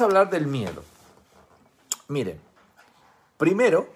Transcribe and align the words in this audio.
hablar 0.00 0.30
del 0.30 0.46
miedo. 0.46 0.82
Miren, 2.08 2.40
primero 3.36 3.88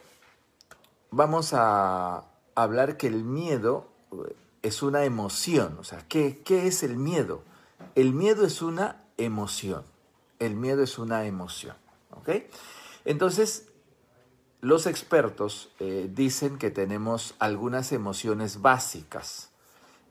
vamos 1.10 1.52
a 1.52 2.24
hablar 2.54 2.96
que 2.96 3.06
el 3.06 3.24
miedo 3.24 3.88
eh, 4.12 4.36
es 4.62 4.82
una 4.82 5.04
emoción. 5.04 5.76
O 5.78 5.84
sea, 5.84 6.04
¿qué, 6.08 6.40
qué 6.44 6.66
es 6.66 6.82
el 6.82 6.96
miedo? 6.96 7.42
El 7.94 8.12
miedo 8.12 8.46
es 8.46 8.62
una 8.62 9.02
emoción. 9.16 9.84
El 10.38 10.54
miedo 10.56 10.82
es 10.82 10.98
una 10.98 11.26
emoción. 11.26 11.76
¿Ok? 12.10 12.30
Entonces, 13.04 13.68
los 14.60 14.86
expertos 14.86 15.70
eh, 15.78 16.08
dicen 16.10 16.58
que 16.58 16.70
tenemos 16.70 17.34
algunas 17.38 17.92
emociones 17.92 18.62
básicas. 18.62 19.50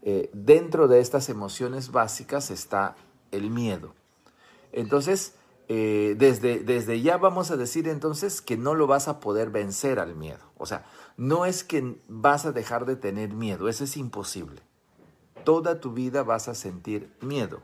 Eh, 0.04 0.30
dentro 0.34 0.88
de 0.88 1.00
estas 1.00 1.30
emociones 1.30 1.91
básicas 1.91 2.52
está 2.52 2.96
el 3.32 3.50
miedo. 3.50 3.96
Entonces, 4.71 5.34
eh, 5.70 6.16
desde, 6.18 6.59
desde 6.59 7.02
ya 7.02 7.18
vamos 7.18 7.50
a 7.52 7.57
decir 7.57 7.88
entonces 7.88 8.42
que 8.42 8.57
no 8.57 8.75
lo 8.75 8.88
vas 8.88 9.07
a 9.07 9.19
poder 9.19 9.50
vencer 9.50 10.00
al 10.00 10.15
miedo. 10.15 10.39
O 10.57 10.65
sea, 10.65 10.86
no 11.18 11.46
es 11.46 11.64
que 11.64 11.97
vas 12.07 12.46
a 12.46 12.51
dejar 12.51 12.86
de 12.86 12.96
tener 12.96 13.33
miedo, 13.33 13.69
eso 13.69 13.83
es 13.83 13.97
imposible. 13.97 14.61
Toda 15.43 15.79
tu 15.79 15.93
vida 15.93 16.24
vas 16.24 16.47
a 16.47 16.55
sentir 16.55 17.14
miedo. 17.21 17.61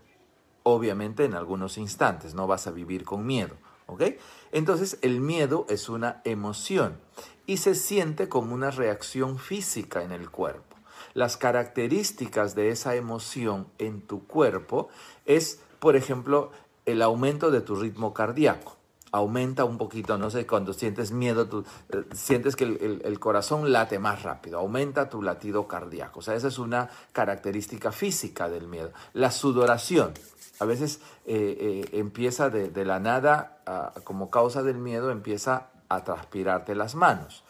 Obviamente 0.64 1.26
en 1.26 1.34
algunos 1.34 1.78
instantes, 1.78 2.34
no 2.34 2.48
vas 2.48 2.68
a 2.68 2.72
vivir 2.72 3.04
con 3.04 3.26
miedo. 3.26 3.56
¿Ok? 3.88 4.04
Entonces 4.52 5.00
el 5.02 5.20
miedo 5.20 5.66
es 5.68 5.90
una 5.90 6.22
emoción 6.24 7.00
y 7.48 7.58
se 7.58 7.74
siente 7.74 8.30
como 8.30 8.54
una 8.54 8.70
reacción 8.70 9.40
física 9.40 10.04
en 10.04 10.12
el 10.12 10.30
cuerpo. 10.30 10.76
Las 11.16 11.38
características 11.38 12.54
de 12.54 12.70
esa 12.70 12.96
emoción 12.96 13.68
en 13.80 14.02
tu 14.02 14.28
cuerpo 14.28 14.90
es, 15.26 15.60
por 15.80 15.96
ejemplo, 15.96 16.52
el 16.92 17.02
aumento 17.02 17.52
de 17.52 17.62
tu 17.62 17.76
ritmo 17.76 18.14
cardíaco. 18.14 18.78
Aumenta 19.12 19.66
un 19.66 19.78
poquito, 19.78 20.18
no 20.20 20.30
sé, 20.30 20.46
cuando 20.46 20.72
sientes 20.72 21.12
miedo, 21.12 21.48
tú, 21.48 21.66
eh, 21.90 22.04
sientes 22.14 22.56
que 22.56 22.64
el, 22.66 23.20
corazón 23.20 23.72
late 23.72 23.98
más 23.98 24.22
rápido, 24.22 24.60
aumenta 24.60 25.10
tu 25.10 25.24
latido 25.24 25.68
cardíaco. 25.68 26.20
O 26.20 26.22
sea, 26.22 26.36
esa 26.36 26.48
es 26.48 26.60
una 26.60 26.90
característica 27.12 27.92
física 27.92 28.50
del 28.50 28.68
miedo. 28.68 28.92
La 29.14 29.32
sudoración, 29.32 30.14
a 30.60 30.66
veces 30.66 31.00
eh, 31.26 31.86
eh, 31.92 32.00
empieza 32.00 32.50
de, 32.52 32.86
la 32.86 33.00
nada, 33.00 33.64
como 34.04 34.30
causa 34.30 34.62
del 34.62 34.78
miedo, 34.78 35.10
empieza 35.10 35.70
a 35.90 36.04
transpirarte 36.04 36.76
las 36.76 36.94
manos. 36.94 37.44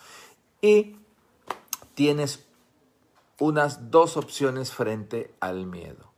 Y 0.62 0.96
tienes 1.94 2.46
unas 3.40 3.92
dos 3.92 4.16
opciones 4.16 4.72
frente 4.72 5.34
al 5.42 5.66
miedo. 5.66 6.14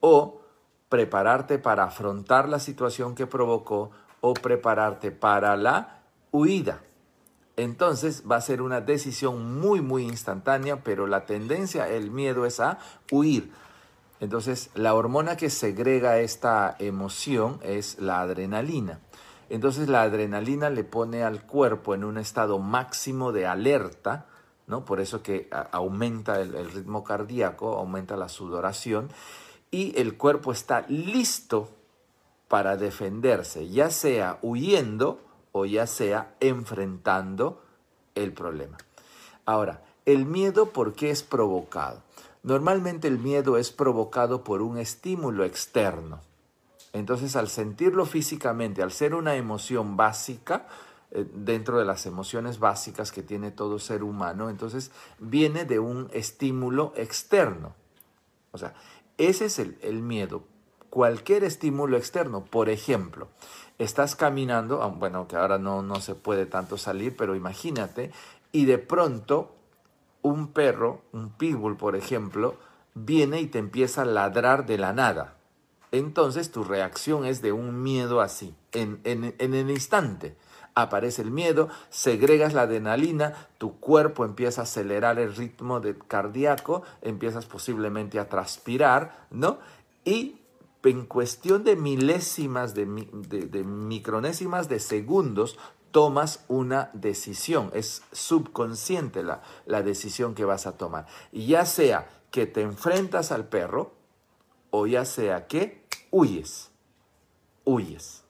O 0.00 0.40
prepararte 0.88 1.58
para 1.58 1.84
afrontar 1.84 2.48
la 2.48 2.58
situación 2.58 3.14
que 3.14 3.26
provocó 3.26 3.90
o 4.20 4.34
prepararte 4.34 5.10
para 5.10 5.56
la 5.56 6.00
huida. 6.30 6.80
Entonces 7.56 8.22
va 8.30 8.36
a 8.36 8.40
ser 8.40 8.62
una 8.62 8.80
decisión 8.80 9.58
muy, 9.58 9.80
muy 9.80 10.04
instantánea, 10.04 10.82
pero 10.84 11.06
la 11.06 11.26
tendencia, 11.26 11.88
el 11.88 12.10
miedo 12.10 12.46
es 12.46 12.60
a 12.60 12.78
huir. 13.10 13.50
Entonces 14.20 14.70
la 14.74 14.94
hormona 14.94 15.36
que 15.36 15.50
segrega 15.50 16.18
esta 16.18 16.76
emoción 16.78 17.58
es 17.62 17.98
la 17.98 18.20
adrenalina. 18.20 19.00
Entonces 19.50 19.88
la 19.88 20.02
adrenalina 20.02 20.70
le 20.70 20.84
pone 20.84 21.24
al 21.24 21.46
cuerpo 21.46 21.94
en 21.94 22.04
un 22.04 22.18
estado 22.18 22.58
máximo 22.58 23.32
de 23.32 23.46
alerta, 23.46 24.26
¿no? 24.66 24.84
Por 24.84 25.00
eso 25.00 25.22
que 25.22 25.48
aumenta 25.72 26.40
el 26.40 26.70
ritmo 26.70 27.02
cardíaco, 27.02 27.76
aumenta 27.76 28.16
la 28.16 28.28
sudoración 28.28 29.08
y 29.70 29.98
el 30.00 30.16
cuerpo 30.16 30.52
está 30.52 30.84
listo 30.88 31.70
para 32.48 32.76
defenderse, 32.76 33.68
ya 33.68 33.90
sea 33.90 34.38
huyendo 34.42 35.20
o 35.52 35.66
ya 35.66 35.86
sea 35.86 36.34
enfrentando 36.40 37.62
el 38.14 38.32
problema. 38.32 38.78
Ahora, 39.44 39.82
el 40.06 40.24
miedo, 40.24 40.70
¿por 40.70 40.94
qué 40.94 41.10
es 41.10 41.22
provocado? 41.22 42.02
Normalmente 42.42 43.08
el 43.08 43.18
miedo 43.18 43.56
es 43.58 43.70
provocado 43.70 44.44
por 44.44 44.62
un 44.62 44.78
estímulo 44.78 45.44
externo. 45.44 46.20
Entonces, 46.92 47.36
al 47.36 47.48
sentirlo 47.48 48.06
físicamente, 48.06 48.82
al 48.82 48.92
ser 48.92 49.14
una 49.14 49.36
emoción 49.36 49.96
básica, 49.96 50.66
eh, 51.10 51.26
dentro 51.34 51.78
de 51.78 51.84
las 51.84 52.06
emociones 52.06 52.58
básicas 52.58 53.12
que 53.12 53.22
tiene 53.22 53.50
todo 53.50 53.78
ser 53.78 54.02
humano, 54.02 54.50
entonces 54.50 54.90
viene 55.18 55.64
de 55.64 55.78
un 55.78 56.08
estímulo 56.12 56.92
externo. 56.96 57.74
O 58.52 58.58
sea, 58.58 58.74
ese 59.18 59.46
es 59.46 59.58
el, 59.58 60.02
miedo. 60.02 60.44
Cualquier 60.90 61.44
estímulo 61.44 61.96
externo, 61.96 62.44
por 62.44 62.68
ejemplo, 62.70 63.28
estás 63.78 64.16
caminando, 64.16 64.82
ah, 64.82 64.86
bueno, 64.86 65.28
que 65.28 65.36
ahora 65.36 65.58
no, 65.58 65.82
no 65.82 66.00
se 66.00 66.14
puede 66.14 66.46
tanto 66.46 66.78
salir, 66.78 67.16
pero 67.16 67.34
imagínate, 67.34 68.10
y 68.52 68.64
de 68.64 68.78
pronto 68.78 69.54
un 70.22 70.48
perro, 70.48 71.02
un 71.12 71.30
pitbull, 71.30 71.76
por 71.76 71.96
ejemplo, 71.96 72.56
viene 72.94 73.40
y 73.40 73.46
te 73.46 73.58
empieza 73.58 74.02
a 74.02 74.06
ladrar 74.06 74.66
de 74.66 74.78
la 74.78 74.92
nada. 74.92 75.36
Entonces 75.92 76.50
tu 76.50 76.64
reacción 76.64 77.24
es 77.24 77.42
de 77.42 77.52
un 77.52 77.82
miedo 77.82 78.20
así, 78.20 78.54
en, 78.72 79.00
en, 79.04 79.34
en 79.38 79.54
el 79.54 79.70
instante 79.70 80.36
aparece 80.82 81.22
el 81.22 81.30
miedo, 81.30 81.68
segregas 81.90 82.54
la 82.54 82.62
adrenalina, 82.62 83.48
tu 83.58 83.78
cuerpo 83.78 84.24
empieza 84.24 84.62
a 84.62 84.64
acelerar 84.64 85.18
el 85.18 85.34
ritmo 85.34 85.80
de 85.80 85.96
cardíaco, 85.96 86.82
empiezas 87.02 87.46
posiblemente 87.46 88.18
a 88.18 88.28
transpirar, 88.28 89.26
¿no? 89.30 89.58
Y 90.04 90.40
en 90.84 91.06
cuestión 91.06 91.64
de 91.64 91.76
milésimas, 91.76 92.74
de, 92.74 92.86
micronésimas 92.86 94.68
de 94.68 94.80
segundos, 94.80 95.58
tomas 95.90 96.44
una 96.48 96.90
decisión. 96.94 97.70
Es 97.74 98.02
subconsciente 98.12 99.22
la, 99.22 99.42
la 99.66 99.82
decisión 99.82 100.34
que 100.34 100.44
vas 100.44 100.66
a 100.66 100.76
tomar. 100.76 101.06
Y 101.32 101.46
ya 101.46 101.66
sea 101.66 102.08
que 102.30 102.46
te 102.46 102.62
enfrentas 102.62 103.32
al 103.32 103.48
perro 103.48 103.92
o 104.70 104.86
ya 104.86 105.04
sea 105.04 105.46
que 105.46 105.84
huyes. 106.10 106.70
Huyes. 107.64 108.22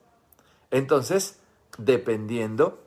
Entonces, 0.71 1.38
dependiendo 1.79 2.79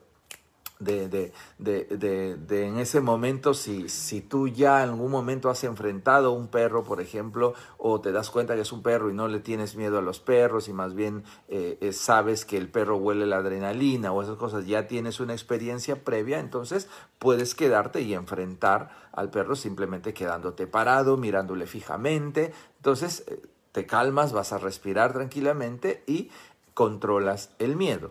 de, 0.82 1.08
de, 1.08 1.32
de, 1.58 2.36
de, 2.36 2.66
en 2.66 2.78
ese 2.78 3.00
momento, 3.00 3.54
si, 3.54 3.88
si 3.88 4.20
tú 4.20 4.48
ya 4.48 4.82
en 4.82 4.90
algún 4.90 5.10
momento 5.10 5.48
has 5.48 5.62
enfrentado 5.64 6.32
un 6.32 6.48
perro, 6.48 6.82
por 6.82 7.00
ejemplo, 7.00 7.54
o 7.78 8.00
te 8.00 8.12
das 8.12 8.30
cuenta 8.30 8.54
que 8.54 8.62
es 8.62 8.72
un 8.72 8.82
perro 8.82 9.10
y 9.10 9.14
no 9.14 9.28
le 9.28 9.40
tienes 9.40 9.76
miedo 9.76 9.98
a 9.98 10.02
los 10.02 10.20
perros 10.20 10.68
y 10.68 10.72
más 10.72 10.94
bien 10.94 11.24
eh, 11.48 11.78
eh, 11.80 11.92
sabes 11.92 12.44
que 12.44 12.56
el 12.56 12.68
perro 12.68 12.96
huele 12.96 13.26
la 13.26 13.38
adrenalina 13.38 14.12
o 14.12 14.22
esas 14.22 14.36
cosas, 14.36 14.66
ya 14.66 14.88
tienes 14.88 15.20
una 15.20 15.32
experiencia 15.32 16.02
previa, 16.04 16.40
entonces 16.40 16.88
puedes 17.18 17.54
quedarte 17.54 18.00
y 18.02 18.14
enfrentar 18.14 18.90
al 19.12 19.30
perro 19.30 19.54
simplemente 19.54 20.14
quedándote 20.14 20.66
parado, 20.66 21.16
mirándole 21.16 21.66
fijamente. 21.66 22.52
Entonces 22.78 23.24
eh, 23.28 23.40
te 23.70 23.86
calmas, 23.86 24.32
vas 24.32 24.52
a 24.52 24.58
respirar 24.58 25.12
tranquilamente 25.12 26.02
y 26.06 26.30
controlas 26.74 27.50
el 27.58 27.76
miedo. 27.76 28.10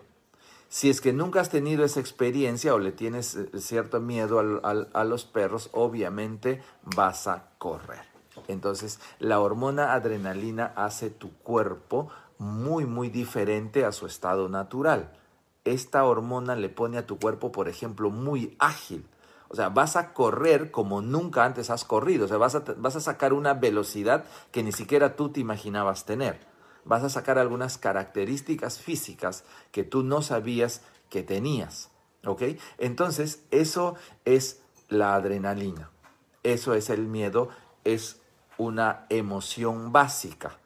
Si 0.72 0.88
es 0.88 1.02
que 1.02 1.12
nunca 1.12 1.42
has 1.42 1.50
tenido 1.50 1.84
esa 1.84 2.00
experiencia 2.00 2.72
o 2.72 2.78
le 2.78 2.92
tienes 2.92 3.34
eh, 3.34 3.50
cierto 3.58 4.00
miedo 4.00 4.40
a 4.40 5.04
los 5.04 5.26
perros, 5.26 5.68
obviamente 5.74 6.62
vas 6.96 7.26
a 7.26 7.50
correr. 7.58 8.00
Entonces, 8.48 8.98
la 9.18 9.40
hormona 9.40 9.92
adrenalina 9.92 10.72
hace 10.74 11.10
tu 11.10 11.30
cuerpo 11.30 12.08
muy, 12.38 12.86
muy 12.86 13.10
diferente 13.10 13.84
a 13.84 13.92
su 13.92 14.06
estado 14.06 14.48
natural. 14.48 15.12
Esta 15.66 16.06
hormona 16.06 16.56
le 16.56 16.70
pone 16.70 16.96
a 16.96 17.06
tu 17.06 17.18
cuerpo, 17.18 17.52
por 17.52 17.68
ejemplo, 17.68 18.08
muy 18.08 18.56
ágil. 18.58 19.04
O 19.48 19.54
sea, 19.54 19.68
vas 19.68 19.96
a 19.96 20.14
correr 20.14 20.70
como 20.70 21.02
nunca 21.02 21.44
antes 21.44 21.68
has 21.68 21.84
corrido. 21.84 22.24
O 22.24 22.28
sea, 22.28 22.38
vas 22.38 22.54
a, 22.54 22.64
vas 22.78 22.96
a 22.96 23.00
sacar 23.00 23.34
una 23.34 23.52
velocidad 23.52 24.24
que 24.50 24.62
ni 24.62 24.72
siquiera 24.72 25.16
tú 25.16 25.28
te 25.28 25.40
imaginabas 25.40 26.06
tener 26.06 26.50
vas 26.84 27.02
a 27.04 27.08
sacar 27.08 27.38
algunas 27.38 27.78
características 27.78 28.78
físicas 28.78 29.44
que 29.70 29.84
tú 29.84 30.02
no 30.02 30.22
sabías 30.22 30.82
que 31.10 31.22
tenías. 31.22 31.90
¿Ok? 32.24 32.42
Entonces, 32.78 33.42
eso 33.50 33.96
es 34.24 34.62
la 34.88 35.14
adrenalina. 35.14 35.90
Eso 36.42 36.74
es 36.74 36.90
el 36.90 37.06
miedo. 37.06 37.48
Es 37.84 38.20
una 38.58 39.06
emoción 39.08 39.92
básica. 39.92 40.58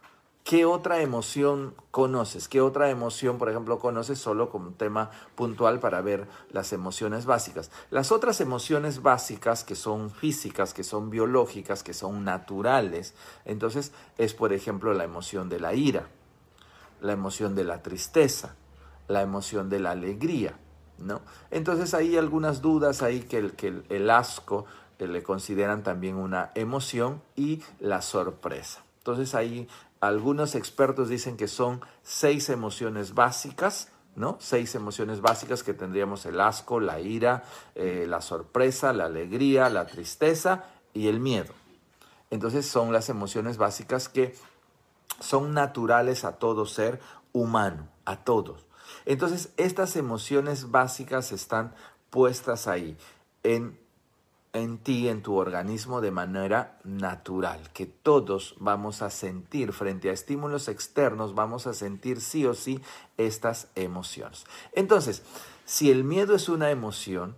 ¿Qué 0.46 0.64
otra 0.64 1.00
emoción 1.00 1.74
conoces? 1.90 2.46
¿Qué 2.46 2.60
otra 2.60 2.88
emoción, 2.88 3.36
por 3.36 3.50
ejemplo, 3.50 3.80
conoces 3.80 4.20
solo 4.20 4.48
como 4.48 4.70
tema 4.70 5.10
puntual 5.34 5.80
para 5.80 6.00
ver 6.02 6.28
las 6.52 6.72
emociones 6.72 7.26
básicas? 7.26 7.72
Las 7.90 8.12
otras 8.12 8.40
emociones 8.40 9.02
básicas 9.02 9.64
que 9.64 9.74
son 9.74 10.08
físicas, 10.08 10.72
que 10.72 10.84
son 10.84 11.10
biológicas, 11.10 11.82
que 11.82 11.92
son 11.92 12.22
naturales, 12.22 13.14
entonces 13.44 13.90
es, 14.18 14.34
por 14.34 14.52
ejemplo, 14.52 14.94
la 14.94 15.02
emoción 15.02 15.48
de 15.48 15.58
la 15.58 15.74
ira, 15.74 16.06
la 17.00 17.12
emoción 17.12 17.56
de 17.56 17.64
la 17.64 17.82
tristeza, 17.82 18.54
la 19.08 19.22
emoción 19.22 19.68
de 19.68 19.80
la 19.80 19.90
alegría, 19.90 20.56
¿no? 20.98 21.22
Entonces 21.50 21.92
hay 21.92 22.16
algunas 22.16 22.62
dudas 22.62 23.02
ahí 23.02 23.22
que 23.22 23.38
el, 23.38 23.54
que 23.54 23.82
el, 23.88 24.10
asco 24.10 24.64
que 24.96 25.08
le 25.08 25.24
consideran 25.24 25.82
también 25.82 26.14
una 26.14 26.52
emoción 26.54 27.20
y 27.34 27.64
la 27.80 28.00
sorpresa. 28.00 28.84
Entonces 28.98 29.34
ahí 29.34 29.68
algunos 30.00 30.54
expertos 30.54 31.08
dicen 31.08 31.36
que 31.36 31.48
son 31.48 31.80
seis 32.02 32.48
emociones 32.48 33.14
básicas, 33.14 33.90
¿no? 34.14 34.36
Seis 34.40 34.74
emociones 34.74 35.20
básicas 35.20 35.62
que 35.62 35.74
tendríamos 35.74 36.26
el 36.26 36.40
asco, 36.40 36.80
la 36.80 37.00
ira, 37.00 37.44
eh, 37.74 38.06
la 38.08 38.20
sorpresa, 38.20 38.92
la 38.92 39.06
alegría, 39.06 39.68
la 39.68 39.86
tristeza 39.86 40.64
y 40.94 41.08
el 41.08 41.20
miedo. 41.20 41.52
Entonces 42.30 42.66
son 42.66 42.92
las 42.92 43.08
emociones 43.08 43.56
básicas 43.56 44.08
que 44.08 44.34
son 45.20 45.54
naturales 45.54 46.24
a 46.24 46.38
todo 46.38 46.66
ser 46.66 47.00
humano, 47.32 47.88
a 48.04 48.16
todos. 48.24 48.66
Entonces 49.04 49.50
estas 49.56 49.96
emociones 49.96 50.70
básicas 50.70 51.32
están 51.32 51.74
puestas 52.10 52.66
ahí 52.66 52.96
en 53.42 53.78
en 54.56 54.78
ti, 54.78 55.08
en 55.08 55.22
tu 55.22 55.34
organismo 55.34 56.00
de 56.00 56.10
manera 56.10 56.78
natural, 56.82 57.70
que 57.74 57.84
todos 57.84 58.56
vamos 58.58 59.02
a 59.02 59.10
sentir 59.10 59.72
frente 59.72 60.08
a 60.08 60.12
estímulos 60.12 60.68
externos, 60.68 61.34
vamos 61.34 61.66
a 61.66 61.74
sentir 61.74 62.22
sí 62.22 62.46
o 62.46 62.54
sí 62.54 62.80
estas 63.18 63.68
emociones. 63.74 64.46
Entonces, 64.72 65.22
si 65.66 65.90
el 65.90 66.04
miedo 66.04 66.34
es 66.34 66.48
una 66.48 66.70
emoción, 66.70 67.36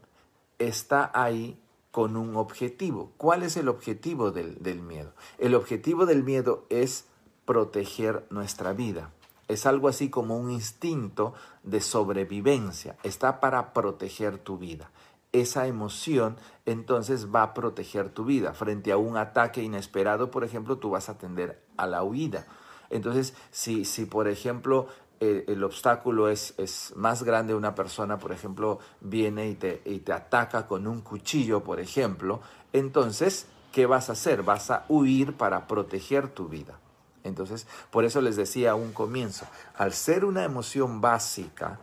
está 0.58 1.10
ahí 1.12 1.60
con 1.90 2.16
un 2.16 2.36
objetivo. 2.36 3.12
¿Cuál 3.16 3.42
es 3.42 3.56
el 3.56 3.68
objetivo 3.68 4.30
del, 4.30 4.62
del 4.62 4.80
miedo? 4.80 5.12
El 5.38 5.56
objetivo 5.56 6.06
del 6.06 6.22
miedo 6.22 6.66
es 6.68 7.06
proteger 7.44 8.26
nuestra 8.30 8.72
vida. 8.74 9.10
Es 9.48 9.66
algo 9.66 9.88
así 9.88 10.08
como 10.08 10.36
un 10.36 10.50
instinto 10.50 11.34
de 11.64 11.80
sobrevivencia. 11.80 12.96
Está 13.02 13.40
para 13.40 13.72
proteger 13.72 14.38
tu 14.38 14.58
vida 14.58 14.90
esa 15.32 15.66
emoción 15.66 16.36
entonces 16.66 17.34
va 17.34 17.42
a 17.42 17.54
proteger 17.54 18.10
tu 18.10 18.24
vida. 18.24 18.54
Frente 18.54 18.92
a 18.92 18.96
un 18.96 19.16
ataque 19.16 19.62
inesperado, 19.62 20.30
por 20.30 20.44
ejemplo, 20.44 20.78
tú 20.78 20.90
vas 20.90 21.08
a 21.08 21.18
tender 21.18 21.62
a 21.76 21.86
la 21.86 22.02
huida. 22.02 22.46
Entonces, 22.90 23.34
si, 23.50 23.84
si 23.84 24.06
por 24.06 24.28
ejemplo, 24.28 24.86
eh, 25.20 25.44
el 25.48 25.64
obstáculo 25.64 26.28
es, 26.28 26.54
es, 26.58 26.92
más 26.96 27.22
grande, 27.22 27.54
una 27.54 27.74
persona, 27.74 28.18
por 28.18 28.32
ejemplo, 28.32 28.78
viene 29.00 29.48
y 29.48 29.54
te, 29.54 29.82
y 29.84 29.98
te 29.98 30.12
ataca 30.12 30.66
con 30.66 30.86
un 30.86 31.00
cuchillo, 31.00 31.62
por 31.62 31.80
ejemplo, 31.80 32.40
entonces, 32.72 33.46
¿qué 33.72 33.86
vas 33.86 34.08
a 34.08 34.12
hacer? 34.12 34.42
Vas 34.42 34.70
a 34.70 34.84
huir 34.88 35.34
para 35.34 35.66
proteger 35.66 36.28
tu 36.28 36.48
vida. 36.48 36.78
Entonces, 37.24 37.66
por 37.90 38.04
eso 38.04 38.20
les 38.20 38.36
decía 38.36 38.72
a 38.72 38.74
un 38.74 38.92
comienzo, 38.92 39.46
al 39.76 39.92
ser 39.92 40.24
una 40.24 40.44
emoción 40.44 41.00
básica, 41.00 41.78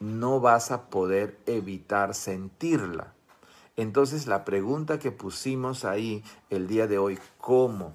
no 0.00 0.40
vas 0.40 0.70
a 0.70 0.88
poder 0.90 1.38
evitar 1.46 2.14
sentirla. 2.14 3.14
Entonces 3.76 4.26
la 4.26 4.44
pregunta 4.44 4.98
que 4.98 5.12
pusimos 5.12 5.84
ahí 5.84 6.24
el 6.50 6.66
día 6.66 6.86
de 6.86 6.98
hoy, 6.98 7.18
¿cómo 7.38 7.92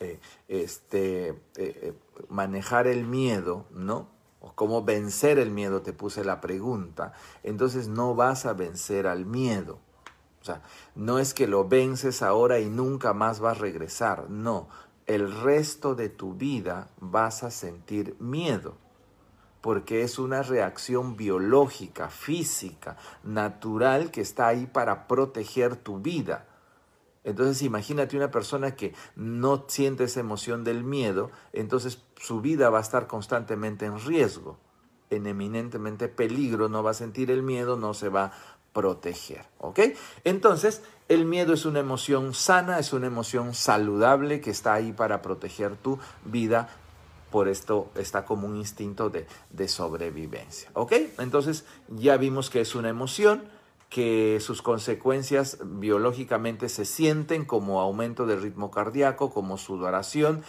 eh, 0.00 0.18
este, 0.48 1.28
eh, 1.28 1.36
eh, 1.56 1.94
manejar 2.28 2.88
el 2.88 3.06
miedo, 3.06 3.66
¿no? 3.70 4.08
O 4.40 4.52
cómo 4.54 4.82
vencer 4.82 5.38
el 5.38 5.52
miedo, 5.52 5.82
te 5.82 5.92
puse 5.92 6.24
la 6.24 6.40
pregunta. 6.40 7.12
Entonces 7.44 7.86
no 7.86 8.16
vas 8.16 8.44
a 8.44 8.54
vencer 8.54 9.06
al 9.06 9.24
miedo. 9.24 9.78
O 10.40 10.44
sea, 10.44 10.62
no 10.96 11.20
es 11.20 11.34
que 11.34 11.46
lo 11.46 11.68
vences 11.68 12.22
ahora 12.22 12.58
y 12.58 12.68
nunca 12.68 13.12
más 13.12 13.38
vas 13.38 13.56
a 13.56 13.60
regresar. 13.60 14.28
No, 14.28 14.68
el 15.06 15.32
resto 15.32 15.94
de 15.94 16.08
tu 16.08 16.34
vida 16.34 16.90
vas 16.98 17.44
a 17.44 17.52
sentir 17.52 18.16
miedo 18.18 18.81
porque 19.62 20.02
es 20.02 20.18
una 20.18 20.42
reacción 20.42 21.16
biológica, 21.16 22.10
física, 22.10 22.98
natural 23.22 24.10
que 24.10 24.20
está 24.20 24.48
ahí 24.48 24.66
para 24.66 25.06
proteger 25.06 25.76
tu 25.76 26.00
vida. 26.00 26.46
Entonces 27.24 27.62
imagínate 27.62 28.16
una 28.16 28.32
persona 28.32 28.74
que 28.74 28.92
no 29.14 29.64
siente 29.68 30.04
esa 30.04 30.20
emoción 30.20 30.64
del 30.64 30.82
miedo, 30.82 31.30
entonces 31.52 32.02
su 32.20 32.40
vida 32.40 32.68
va 32.68 32.78
a 32.78 32.82
estar 32.82 33.06
constantemente 33.06 33.86
en 33.86 33.98
riesgo, 34.00 34.58
en 35.08 35.28
eminentemente 35.28 36.08
peligro, 36.08 36.68
no 36.68 36.82
va 36.82 36.90
a 36.90 36.94
sentir 36.94 37.30
el 37.30 37.42
miedo, 37.42 37.76
no 37.76 37.94
se 37.94 38.08
va 38.08 38.24
a 38.24 38.32
proteger, 38.72 39.44
¿ok? 39.58 39.80
Entonces, 40.24 40.82
el 41.08 41.26
miedo 41.26 41.52
es 41.52 41.66
una 41.66 41.80
emoción 41.80 42.34
sana, 42.34 42.78
es 42.78 42.92
una 42.92 43.06
emoción 43.06 43.54
saludable 43.54 44.40
que 44.40 44.50
está 44.50 44.72
ahí 44.72 44.92
para 44.92 45.20
proteger 45.20 45.76
tu 45.76 45.98
vida 46.24 46.68
por 47.32 47.48
esto 47.48 47.90
está 47.96 48.24
como 48.24 48.46
un 48.46 48.56
instinto 48.56 49.10
de, 49.10 49.26
sobrevivencia. 49.66 50.70
¿Ok? 50.74 50.92
Entonces 51.18 51.64
ya 51.88 52.16
vimos 52.16 52.50
que 52.50 52.60
es 52.60 52.76
una 52.76 52.88
emoción, 52.88 53.48
que 53.90 54.38
sus 54.40 54.62
consecuencias 54.62 55.58
biológicamente 55.64 56.68
se 56.68 56.84
sienten 56.84 57.44
como 57.44 57.80
aumento 57.80 58.26
del 58.26 58.40
ritmo 58.40 58.70
cardíaco, 58.70 59.32
como 59.32 59.58
sudoración, 59.58 60.44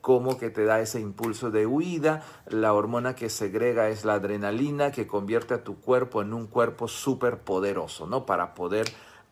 como 0.00 0.38
que 0.38 0.48
te 0.48 0.64
da 0.64 0.80
ese 0.80 1.00
impulso 1.00 1.50
de 1.50 1.66
huida, 1.66 2.24
la 2.46 2.72
hormona 2.72 3.14
que 3.14 3.28
segrega 3.28 3.88
es 3.88 4.04
la 4.04 4.14
adrenalina 4.14 4.90
que 4.90 5.06
convierte 5.06 5.54
a 5.54 5.64
tu 5.64 5.80
cuerpo 5.80 6.22
en 6.22 6.32
un 6.32 6.46
cuerpo 6.46 6.88
súper 6.88 7.40
poderoso, 7.40 8.06
¿no? 8.06 8.24
Para 8.24 8.54
poder 8.54 8.86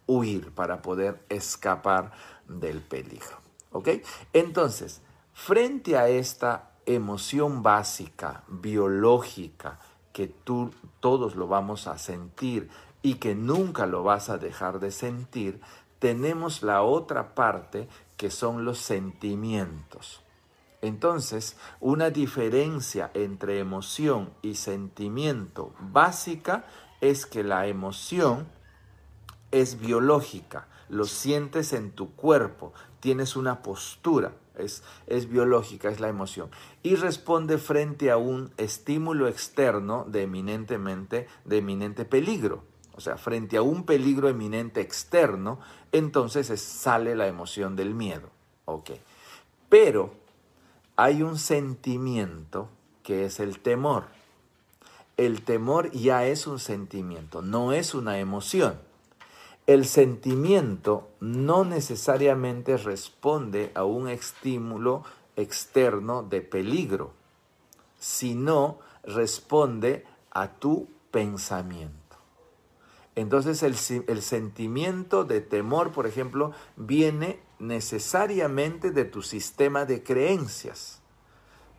huir, 0.06 0.52
para 0.52 0.82
poder 0.82 1.20
escapar 1.28 2.12
del 2.48 2.82
peligro, 2.82 3.38
¿ok? 3.72 3.88
Entonces, 4.32 5.02
frente 5.32 5.96
a 5.96 6.08
esta 6.08 6.75
emoción 6.86 7.62
básica, 7.62 8.44
biológica, 8.48 9.78
que 10.12 10.28
tú 10.28 10.72
todos 11.00 11.36
lo 11.36 11.46
vamos 11.46 11.86
a 11.86 11.98
sentir 11.98 12.70
y 13.02 13.14
que 13.14 13.34
nunca 13.34 13.86
lo 13.86 14.02
vas 14.02 14.30
a 14.30 14.38
dejar 14.38 14.80
de 14.80 14.90
sentir, 14.90 15.60
tenemos 15.98 16.62
la 16.62 16.82
otra 16.82 17.34
parte 17.34 17.88
que 18.16 18.30
son 18.30 18.64
los 18.64 18.78
sentimientos. 18.78 20.22
Entonces, 20.82 21.56
una 21.80 22.10
diferencia 22.10 23.10
entre 23.14 23.58
emoción 23.58 24.30
y 24.42 24.54
sentimiento 24.54 25.74
básica 25.80 26.64
es 27.00 27.26
que 27.26 27.42
la 27.42 27.66
emoción 27.66 28.46
es 29.50 29.80
biológica, 29.80 30.68
lo 30.88 31.04
sientes 31.04 31.72
en 31.72 31.90
tu 31.90 32.12
cuerpo, 32.12 32.72
tienes 33.00 33.36
una 33.36 33.62
postura, 33.62 34.32
es, 34.58 34.82
es, 35.06 35.28
biológica, 35.28 35.88
es 35.88 36.00
la 36.00 36.08
emoción, 36.08 36.50
y 36.82 36.96
responde 36.96 37.58
frente 37.58 38.10
a 38.10 38.16
un 38.16 38.52
estímulo 38.56 39.28
externo 39.28 40.04
de 40.08 40.22
eminentemente, 40.22 41.28
de 41.44 41.58
eminente 41.58 42.04
peligro. 42.04 42.62
O 42.96 43.00
sea, 43.00 43.18
frente 43.18 43.58
a 43.58 43.62
un 43.62 43.84
peligro 43.84 44.28
eminente 44.28 44.80
externo, 44.80 45.60
entonces 45.92 46.48
sale 46.60 47.14
la 47.14 47.26
emoción 47.26 47.76
del 47.76 47.94
miedo. 47.94 48.30
Ok. 48.64 48.92
Pero 49.68 50.14
hay 50.96 51.22
un 51.22 51.38
sentimiento 51.38 52.70
que 53.02 53.26
es 53.26 53.38
el 53.38 53.60
temor. 53.60 54.04
El 55.18 55.42
temor 55.42 55.90
ya 55.92 56.26
es 56.26 56.46
un 56.46 56.58
sentimiento, 56.58 57.42
no 57.42 57.72
es 57.72 57.94
una 57.94 58.18
emoción. 58.18 58.78
El 59.66 59.84
sentimiento 59.84 61.08
no 61.18 61.64
necesariamente 61.64 62.76
responde 62.76 63.72
a 63.74 63.82
un 63.82 64.08
estímulo 64.08 65.02
externo 65.34 66.22
de 66.22 66.40
peligro, 66.40 67.12
sino 67.98 68.78
responde 69.02 70.04
a 70.30 70.52
tu 70.52 70.88
pensamiento. 71.10 71.96
Entonces 73.16 73.64
el, 73.64 73.74
sentimiento 74.22 75.24
de 75.24 75.40
temor, 75.40 75.90
por 75.90 76.06
ejemplo, 76.06 76.52
viene 76.76 77.40
necesariamente 77.58 78.92
de 78.92 79.04
tu 79.04 79.22
sistema 79.22 79.84
de 79.84 80.04
creencias, 80.04 81.00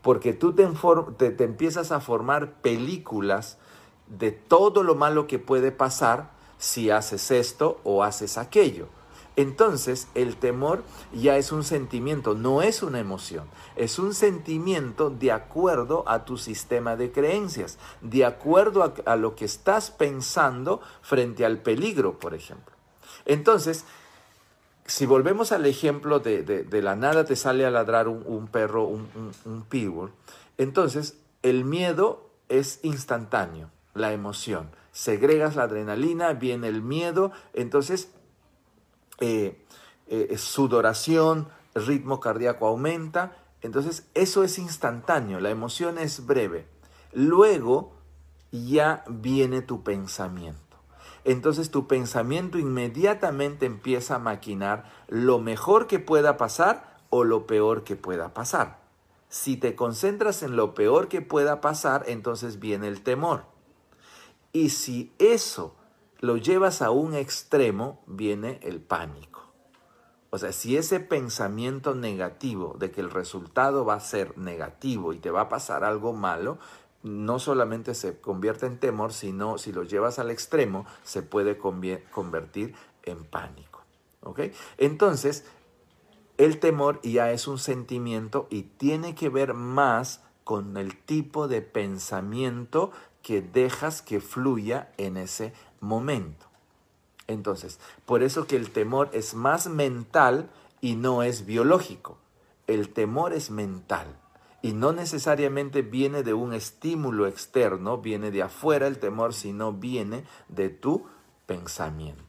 porque 0.02 0.34
tú 0.34 0.54
te 0.54 1.44
empiezas 1.44 1.94
a 1.94 2.02
formar 2.02 2.54
películas 2.62 3.60
de 4.08 4.32
todo 4.32 4.84
lo 4.84 4.96
malo 4.96 5.26
que 5.26 5.40
puede 5.40 5.72
pasar 5.72 6.37
si 6.58 6.90
haces 6.90 7.32
esto 7.32 7.80
o 7.84 8.04
haces 8.04 8.38
aquello. 8.38 8.88
Entonces 9.38 10.08
el 10.16 10.36
temor 10.36 10.84
ya 11.14 11.38
es 11.38 11.52
un 11.52 11.64
sentimiento, 11.64 12.34
no 12.34 12.64
es 12.64 12.82
una 12.82 13.00
emoción, 13.00 13.48
es 13.76 14.00
un 14.00 14.16
sentimiento 14.16 15.12
de 15.12 15.32
acuerdo 15.32 16.04
a 16.08 16.26
tu 16.26 16.40
sistema 16.40 16.96
de 16.96 17.12
creencias, 17.12 17.78
de 18.02 18.26
acuerdo 18.26 18.96
a, 19.06 19.16
lo 19.16 19.36
que 19.36 19.46
estás 19.46 19.92
pensando 19.92 20.82
frente 21.04 21.46
al 21.46 21.60
peligro, 21.60 22.18
por 22.18 22.34
ejemplo. 22.34 22.74
Entonces, 23.26 23.86
si 24.88 25.06
volvemos 25.06 25.52
al 25.52 25.68
ejemplo 25.68 26.20
de, 26.20 26.66
la 26.82 26.96
nada 26.96 27.24
te 27.24 27.36
sale 27.36 27.64
a 27.64 27.70
ladrar 27.70 28.08
un, 28.08 28.48
perro, 28.48 28.86
un, 28.86 29.08
un, 29.46 29.66
un 29.70 30.12
entonces 30.58 31.16
el 31.44 31.64
miedo 31.64 32.28
es 32.50 32.80
instantáneo, 32.82 33.70
la 33.94 34.14
emoción 34.14 34.72
segregas 34.98 35.56
la 35.56 35.64
adrenalina, 35.64 36.34
viene 36.34 36.68
el 36.70 36.82
miedo, 36.82 37.32
entonces 37.54 38.10
eh, 39.20 39.64
eh, 40.08 40.36
sudoración, 40.40 41.50
ritmo 41.76 42.20
cardíaco 42.20 42.66
aumenta, 42.66 43.38
entonces 43.62 44.08
eso 44.16 44.44
es 44.44 44.58
instantáneo, 44.58 45.40
la 45.40 45.52
emoción 45.52 46.00
es 46.00 46.26
breve. 46.26 46.66
Luego 47.14 47.94
ya 48.52 49.04
viene 49.08 49.62
tu 49.62 49.84
pensamiento. 49.84 50.78
Entonces 51.26 51.70
tu 51.70 51.86
pensamiento 51.86 52.58
inmediatamente 52.58 53.68
empieza 53.68 54.16
a 54.16 54.20
maquinar 54.20 54.92
lo 55.08 55.38
mejor 55.38 55.86
que 55.86 56.00
pueda 56.00 56.38
pasar 56.38 56.98
o 57.12 57.24
lo 57.24 57.46
peor 57.46 57.84
que 57.84 57.98
pueda 57.98 58.34
pasar. 58.34 58.80
Si 59.30 59.58
te 59.58 59.76
concentras 59.76 60.42
en 60.42 60.56
lo 60.56 60.74
peor 60.74 61.08
que 61.08 61.22
pueda 61.22 61.62
pasar, 61.62 62.04
entonces 62.08 62.60
viene 62.60 62.88
el 62.88 63.04
temor. 63.04 63.57
Y 64.58 64.70
si 64.70 65.14
eso 65.20 65.76
lo 66.20 66.36
llevas 66.36 66.82
a 66.82 66.90
un 66.90 67.14
extremo, 67.14 68.02
viene 68.08 68.60
el 68.64 68.82
pánico. 68.82 69.44
O 70.32 70.40
sea, 70.40 70.52
si 70.52 70.78
ese 70.78 71.00
pensamiento 71.00 71.94
negativo 71.94 72.76
de 72.80 72.90
que 72.90 73.02
el 73.02 73.12
resultado 73.12 73.86
va 73.86 73.94
a 73.94 74.00
ser 74.00 74.36
negativo 74.36 75.14
y 75.14 75.20
te 75.20 75.30
va 75.30 75.42
a 75.42 75.50
pasar 75.50 75.84
algo 75.84 76.12
malo, 76.12 76.58
no 77.04 77.38
solamente 77.38 77.94
se 77.94 78.20
convierte 78.20 78.66
en 78.66 78.80
temor, 78.80 79.14
sino 79.14 79.60
si 79.60 79.72
lo 79.72 79.84
llevas 79.84 80.18
al 80.18 80.32
extremo, 80.32 80.88
se 81.04 81.22
puede 81.22 81.60
convertir 81.60 82.74
en 83.04 83.26
pánico. 83.26 83.84
¿Ok? 84.24 84.40
Entonces, 84.80 85.46
el 86.40 86.60
temor 86.60 87.00
ya 87.04 87.32
es 87.32 87.48
un 87.48 87.60
sentimiento 87.60 88.48
y 88.50 88.64
tiene 88.64 89.14
que 89.14 89.30
ver 89.30 89.54
más 89.54 90.24
con 90.48 90.78
el 90.78 90.98
tipo 90.98 91.50
de 91.50 91.62
pensamiento 91.62 92.92
que 93.28 93.42
dejas 93.42 94.02
que 94.02 94.22
fluya 94.22 94.94
en 94.96 95.18
ese 95.18 95.52
momento. 95.82 96.46
Entonces, 97.28 97.78
por 98.06 98.24
eso 98.24 98.48
que 98.48 98.56
el 98.56 98.72
temor 98.72 99.10
es 99.12 99.34
más 99.34 99.68
mental 99.68 100.50
y 100.80 100.96
no 100.96 101.24
es 101.24 101.46
biológico. 101.46 102.20
El 102.68 102.88
temor 102.88 103.34
es 103.34 103.52
mental 103.52 104.18
y 104.62 104.72
no 104.72 104.94
necesariamente 104.94 105.82
viene 105.82 106.24
de 106.24 106.34
un 106.34 106.54
estímulo 106.54 107.28
externo, 107.28 107.98
viene 107.98 108.32
de 108.32 108.44
afuera 108.44 108.88
el 108.88 108.98
temor, 108.98 109.34
sino 109.34 109.74
viene 109.74 110.24
de 110.48 110.70
tu 110.70 111.06
pensamiento. 111.46 112.27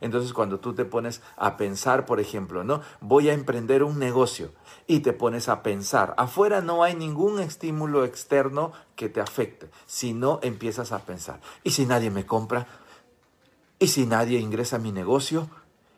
Entonces 0.00 0.32
cuando 0.32 0.60
tú 0.60 0.74
te 0.74 0.84
pones 0.84 1.22
a 1.36 1.56
pensar, 1.56 2.06
por 2.06 2.20
ejemplo, 2.20 2.64
¿no? 2.64 2.80
Voy 3.00 3.28
a 3.28 3.34
emprender 3.34 3.82
un 3.82 3.98
negocio 3.98 4.52
y 4.86 5.00
te 5.00 5.12
pones 5.12 5.48
a 5.48 5.62
pensar, 5.62 6.14
afuera 6.18 6.60
no 6.60 6.82
hay 6.82 6.94
ningún 6.94 7.40
estímulo 7.40 8.04
externo 8.04 8.72
que 8.96 9.08
te 9.08 9.20
afecte, 9.20 9.70
sino 9.86 10.40
empiezas 10.42 10.92
a 10.92 11.00
pensar, 11.00 11.40
¿y 11.62 11.70
si 11.70 11.86
nadie 11.86 12.10
me 12.10 12.26
compra? 12.26 12.66
¿Y 13.78 13.88
si 13.88 14.06
nadie 14.06 14.38
ingresa 14.38 14.76
a 14.76 14.78
mi 14.78 14.92
negocio? 14.92 15.48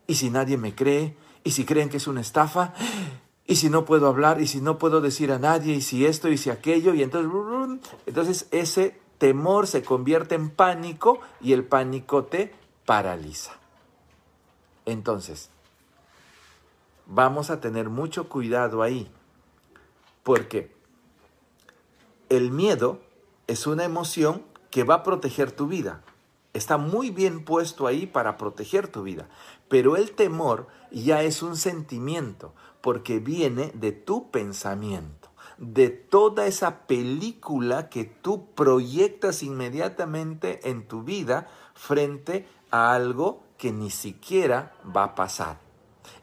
¿Y 0.07 0.15
si 0.15 0.31
nadie 0.31 0.57
me 0.57 0.75
cree? 0.75 1.17
¿Y 1.45 1.53
si 1.53 1.65
creen 1.65 1.88
que 1.88 1.99
es 1.99 2.07
una 2.07 2.21
estafa? 2.21 2.75
¿Y 3.47 3.57
si 3.57 3.71
no 3.71 3.85
puedo 3.85 4.09
hablar? 4.09 4.41
¿Y 4.41 4.47
si 4.47 4.61
no 4.61 4.79
puedo 4.79 5.00
decir 5.00 5.31
a 5.31 5.38
nadie? 5.38 5.75
¿Y 5.75 5.81
si 5.81 6.07
esto? 6.07 6.29
¿Y 6.29 6.38
si 6.38 6.50
aquello? 6.50 6.95
Y 6.95 7.03
entonces, 7.03 7.81
entonces 8.07 8.49
ese 8.50 8.99
temor 9.19 9.67
se 9.67 9.83
convierte 9.83 10.35
en 10.35 10.50
pánico 10.50 11.21
y 11.41 11.53
el 11.53 11.65
pánico 11.65 12.25
te 12.25 12.53
paraliza. 12.85 13.53
Entonces, 14.87 15.50
vamos 17.05 17.50
a 17.50 17.61
tener 17.61 17.90
mucho 17.90 18.28
cuidado 18.28 18.83
ahí, 18.83 19.11
porque 20.23 20.75
el 22.31 22.50
miedo 22.50 23.00
es 23.47 23.66
una 23.66 23.85
emoción 23.85 24.43
que 24.71 24.83
va 24.83 24.97
a 24.97 25.02
proteger 25.02 25.52
tu 25.52 25.66
vida 25.66 26.02
está 26.57 26.78
muy 26.78 27.11
bien 27.11 27.45
puesto 27.45 27.87
ahí 27.87 28.07
para 28.07 28.37
proteger 28.37 28.88
tu 28.88 29.02
vida. 29.02 29.28
Pero 29.69 29.97
el 29.97 30.12
temor 30.12 30.66
ya 30.90 31.23
es 31.23 31.43
un 31.43 31.57
sentimiento 31.57 32.55
porque 32.81 33.19
viene 33.19 33.71
de 33.75 33.93
tu 33.93 34.31
pensamiento, 34.31 35.28
de 35.59 35.90
toda 35.90 36.47
esa 36.47 36.87
película 36.87 37.88
que 37.88 38.05
tú 38.05 38.47
proyectas 38.55 39.43
inmediatamente 39.43 40.71
en 40.71 40.87
tu 40.87 41.02
vida 41.02 41.49
frente 41.75 42.49
a 42.71 42.95
algo 42.95 43.43
que 43.59 43.73
ni 43.73 43.91
siquiera 43.91 44.75
va 44.95 45.05
a 45.05 45.15
pasar. 45.15 45.59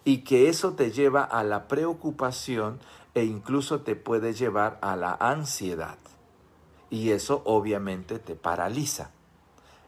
Y 0.05 0.19
que 0.19 0.49
eso 0.49 0.73
te 0.73 0.91
lleva 0.91 1.23
a 1.23 1.43
la 1.43 1.67
preocupación 1.67 2.79
e 3.13 3.23
incluso 3.23 3.81
te 3.81 3.95
puede 3.95 4.33
llevar 4.33 4.79
a 4.81 4.95
la 4.95 5.13
ansiedad. 5.19 5.97
Y 6.89 7.11
eso 7.11 7.41
obviamente 7.45 8.19
te 8.19 8.35
paraliza. 8.35 9.11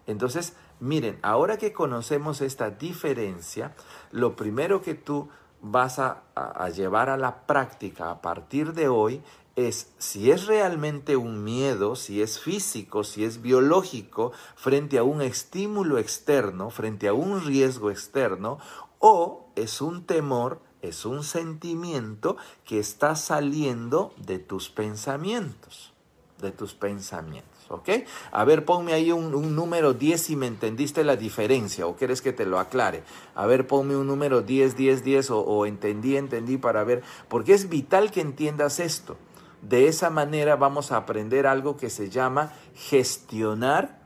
Entonces, 0.08 0.54
miren, 0.80 1.20
ahora 1.22 1.58
que 1.58 1.74
conocemos 1.74 2.42
esta 2.42 2.70
diferencia, 2.70 3.76
lo 4.12 4.36
primero 4.36 4.82
que 4.82 4.96
tú 4.96 5.30
vas 5.62 6.00
a, 6.00 6.24
llevar 6.70 7.10
a 7.10 7.18
la 7.18 7.46
práctica 7.46 8.12
a 8.12 8.22
partir 8.22 8.74
de 8.74 8.88
hoy 8.88 9.22
es 9.56 9.94
si 9.98 10.32
es 10.32 10.48
realmente 10.48 11.16
un 11.16 11.44
miedo, 11.44 11.96
si 11.96 12.22
es 12.22 12.40
físico, 12.40 13.04
si 13.04 13.24
es 13.24 13.42
biológico, 13.42 14.34
frente 14.56 14.98
a 14.98 15.04
un 15.04 15.22
estímulo 15.22 15.98
externo, 15.98 16.70
frente 16.70 17.08
a 17.08 17.14
un 17.14 17.44
riesgo 17.46 17.90
externo, 17.90 18.60
o 19.00 19.48
es 19.56 19.82
un 19.82 20.06
temor, 20.06 20.60
es 20.82 21.06
un 21.06 21.24
sentimiento 21.24 22.36
que 22.66 22.80
está 22.80 23.16
saliendo 23.16 24.14
de 24.18 24.40
tus 24.40 24.70
pensamientos, 24.70 25.95
de 26.42 26.52
tus 26.52 26.74
pensamientos. 26.74 27.56
¿ok? 27.70 27.90
A 28.32 28.44
ver, 28.46 28.66
ponme 28.66 28.94
ahí 28.94 29.12
un, 29.12 29.56
número 29.56 29.94
10 29.94 30.22
si 30.22 30.36
me 30.36 30.48
entendiste 30.48 31.04
la 31.04 31.16
diferencia 31.16 31.88
o 31.88 31.96
quieres 31.96 32.22
que 32.22 32.34
te 32.34 32.46
lo 32.46 32.60
aclare. 32.60 33.04
A 33.34 33.46
ver, 33.46 33.68
ponme 33.68 33.96
un 33.96 34.08
número 34.08 34.42
10, 34.42 34.76
10, 34.76 35.04
10 35.04 35.32
o, 35.32 35.40
o 35.40 35.66
entendí, 35.66 36.18
entendí 36.18 36.58
para 36.58 36.84
ver, 36.84 37.04
porque 37.28 37.54
es 37.54 37.70
vital 37.70 38.12
que 38.12 38.22
entiendas 38.22 38.80
esto. 38.80 39.18
De 39.62 39.88
esa 39.88 40.10
manera 40.10 40.56
vamos 40.56 40.92
a 40.92 40.98
aprender 40.98 41.48
algo 41.48 41.76
que 41.78 41.90
se 41.90 42.10
llama 42.10 42.54
gestionar 42.76 44.00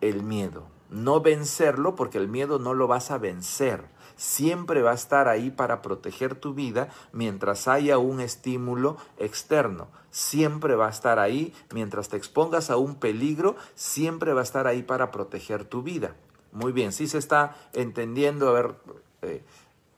el 0.00 0.22
miedo. 0.22 0.68
No 0.88 1.20
vencerlo 1.20 1.96
porque 1.96 2.18
el 2.18 2.28
miedo 2.28 2.58
no 2.58 2.72
lo 2.72 2.86
vas 2.86 3.10
a 3.10 3.18
vencer 3.18 3.95
siempre 4.16 4.82
va 4.82 4.92
a 4.92 4.94
estar 4.94 5.28
ahí 5.28 5.50
para 5.50 5.82
proteger 5.82 6.34
tu 6.34 6.54
vida 6.54 6.88
mientras 7.12 7.68
haya 7.68 7.98
un 7.98 8.20
estímulo 8.20 8.96
externo. 9.18 9.88
Siempre 10.10 10.74
va 10.74 10.86
a 10.86 10.90
estar 10.90 11.18
ahí 11.18 11.54
mientras 11.72 12.08
te 12.08 12.16
expongas 12.16 12.70
a 12.70 12.76
un 12.76 12.96
peligro, 12.96 13.56
siempre 13.74 14.32
va 14.32 14.40
a 14.40 14.44
estar 14.44 14.66
ahí 14.66 14.82
para 14.82 15.10
proteger 15.10 15.64
tu 15.64 15.82
vida. 15.82 16.14
Muy 16.52 16.72
bien, 16.72 16.92
si 16.92 17.06
se 17.06 17.18
está 17.18 17.54
entendiendo, 17.74 18.48
a 18.48 18.52
ver, 18.52 18.74
eh, 19.22 19.42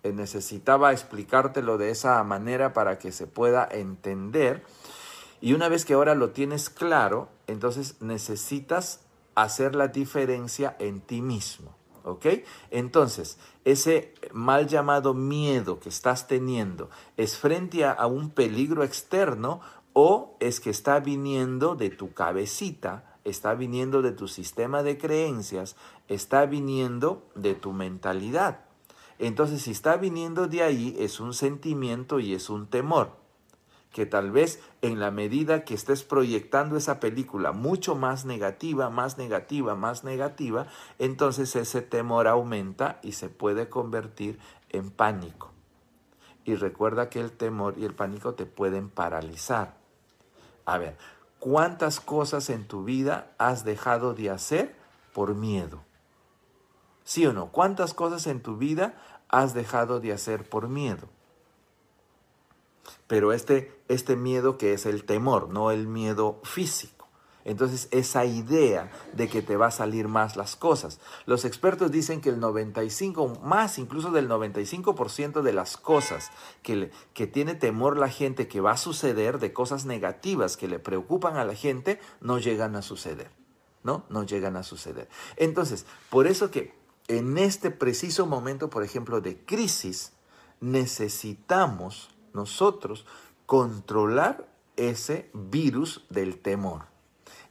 eh, 0.02 0.12
necesitaba 0.12 0.92
explicártelo 0.92 1.78
de 1.78 1.90
esa 1.90 2.22
manera 2.24 2.72
para 2.72 2.98
que 2.98 3.12
se 3.12 3.26
pueda 3.26 3.68
entender. 3.70 4.64
Y 5.40 5.52
una 5.52 5.68
vez 5.68 5.84
que 5.84 5.94
ahora 5.94 6.16
lo 6.16 6.30
tienes 6.30 6.68
claro, 6.68 7.28
entonces 7.46 8.00
necesitas 8.00 9.00
hacer 9.36 9.76
la 9.76 9.86
diferencia 9.86 10.74
en 10.80 11.00
ti 11.00 11.22
mismo. 11.22 11.77
¿Ok? 12.08 12.26
Entonces, 12.70 13.38
ese 13.66 14.14
mal 14.32 14.66
llamado 14.66 15.12
miedo 15.12 15.78
que 15.78 15.90
estás 15.90 16.26
teniendo 16.26 16.88
es 17.18 17.36
frente 17.36 17.84
a, 17.84 18.06
un 18.06 18.30
peligro 18.30 18.82
externo 18.82 19.60
o 19.92 20.36
es 20.40 20.60
que 20.60 20.70
está 20.70 21.00
viniendo 21.00 21.74
de 21.74 21.90
tu 21.90 22.14
cabecita, 22.14 23.18
está 23.24 23.54
viniendo 23.54 24.00
de 24.00 24.12
tu 24.12 24.26
sistema 24.26 24.82
de 24.82 24.96
creencias, 24.96 25.76
está 26.08 26.46
viniendo 26.46 27.28
de 27.34 27.54
tu 27.54 27.74
mentalidad. 27.74 28.60
Entonces, 29.18 29.60
si 29.62 29.72
está 29.72 29.98
viniendo 29.98 30.46
de 30.46 30.62
ahí, 30.62 30.96
es 30.98 31.20
un 31.20 31.34
sentimiento 31.34 32.20
y 32.20 32.32
es 32.32 32.48
un 32.48 32.68
temor 32.68 33.27
que 33.92 34.06
tal 34.06 34.30
vez 34.30 34.60
en 34.82 35.00
la 35.00 35.10
medida 35.10 35.64
que 35.64 35.74
estés 35.74 36.02
proyectando 36.02 36.76
esa 36.76 37.00
película 37.00 37.52
mucho 37.52 37.94
más 37.94 38.24
negativa, 38.24 38.90
más 38.90 39.18
negativa, 39.18 39.74
más 39.74 40.04
negativa, 40.04 40.66
entonces 40.98 41.56
ese 41.56 41.82
temor 41.82 42.28
aumenta 42.28 43.00
y 43.02 43.12
se 43.12 43.28
puede 43.28 43.68
convertir 43.68 44.38
en 44.68 44.90
pánico. 44.90 45.52
Y 46.44 46.54
recuerda 46.54 47.08
que 47.08 47.20
el 47.20 47.32
temor 47.32 47.74
y 47.78 47.84
el 47.84 47.94
pánico 47.94 48.34
te 48.34 48.46
pueden 48.46 48.88
paralizar. 48.88 49.76
A 50.64 50.78
ver, 50.78 50.96
¿cuántas 51.38 52.00
cosas 52.00 52.50
en 52.50 52.66
tu 52.66 52.84
vida 52.84 53.32
has 53.38 53.64
dejado 53.64 54.14
de 54.14 54.30
hacer 54.30 54.76
por 55.12 55.34
miedo? 55.34 55.82
¿Sí 57.04 57.26
o 57.26 57.32
no? 57.32 57.50
¿Cuántas 57.52 57.94
cosas 57.94 58.26
en 58.26 58.42
tu 58.42 58.58
vida 58.58 58.94
has 59.28 59.54
dejado 59.54 59.98
de 59.98 60.12
hacer 60.12 60.48
por 60.48 60.68
miedo? 60.68 61.08
Pero 63.06 63.32
este, 63.32 63.72
este 63.88 64.16
miedo 64.16 64.58
que 64.58 64.72
es 64.72 64.86
el 64.86 65.04
temor, 65.04 65.48
no 65.48 65.70
el 65.70 65.86
miedo 65.86 66.40
físico. 66.44 66.98
Entonces, 67.48 67.88
esa 67.92 68.26
idea 68.26 68.90
de 69.14 69.26
que 69.26 69.40
te 69.40 69.56
va 69.56 69.68
a 69.68 69.70
salir 69.70 70.06
más 70.06 70.36
las 70.36 70.54
cosas. 70.54 71.00
Los 71.24 71.46
expertos 71.46 71.90
dicen 71.90 72.20
que 72.20 72.28
el 72.28 72.40
95, 72.40 73.40
más 73.42 73.78
incluso 73.78 74.10
del 74.10 74.28
95% 74.28 75.40
de 75.40 75.54
las 75.54 75.78
cosas 75.78 76.30
que, 76.62 76.90
que 77.14 77.26
tiene 77.26 77.54
temor 77.54 77.96
la 77.96 78.10
gente 78.10 78.48
que 78.48 78.60
va 78.60 78.72
a 78.72 78.76
suceder, 78.76 79.38
de 79.38 79.54
cosas 79.54 79.86
negativas 79.86 80.58
que 80.58 80.68
le 80.68 80.78
preocupan 80.78 81.38
a 81.38 81.44
la 81.46 81.54
gente, 81.54 82.00
no 82.20 82.38
llegan 82.38 82.76
a 82.76 82.82
suceder. 82.82 83.30
¿No? 83.82 84.04
No 84.10 84.24
llegan 84.24 84.56
a 84.56 84.62
suceder. 84.62 85.08
Entonces, 85.36 85.86
por 86.10 86.26
eso 86.26 86.50
que 86.50 86.74
en 87.06 87.38
este 87.38 87.70
preciso 87.70 88.26
momento, 88.26 88.68
por 88.68 88.84
ejemplo, 88.84 89.22
de 89.22 89.42
crisis, 89.42 90.12
necesitamos 90.60 92.10
nosotros 92.32 93.06
controlar 93.46 94.48
ese 94.76 95.30
virus 95.32 96.04
del 96.08 96.38
temor. 96.38 96.82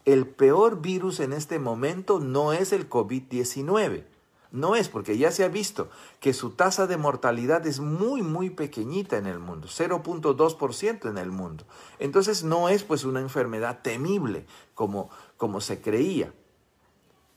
El 0.06 0.26
peor 0.26 0.82
virus 0.82 1.20
en 1.20 1.34
este 1.34 1.60
momento 1.60 2.20
no 2.20 2.54
es 2.54 2.72
el 2.72 2.90
COVID-19, 2.90 4.06
No 4.50 4.78
es, 4.78 4.88
porque 4.88 5.18
ya 5.18 5.32
se 5.32 5.44
ha 5.44 5.50
visto 5.50 5.90
que 6.22 6.32
su 6.34 6.52
tasa 6.52 6.88
de 6.88 6.96
mortalidad 6.96 7.68
es 7.68 7.82
muy, 7.82 8.22
muy 8.22 8.50
pequeñita 8.50 9.18
en 9.18 9.26
el 9.26 9.40
mundo, 9.40 9.68
0.2% 9.68 11.10
en 11.10 11.18
el 11.18 11.32
mundo. 11.32 11.66
Entonces 12.00 12.46
no 12.46 12.70
es 12.70 12.86
pues 12.86 13.04
una 13.04 13.20
enfermedad 13.20 13.82
temible 13.82 14.46
como, 14.74 15.10
como 15.36 15.60
se 15.60 15.82
creía. 15.82 16.32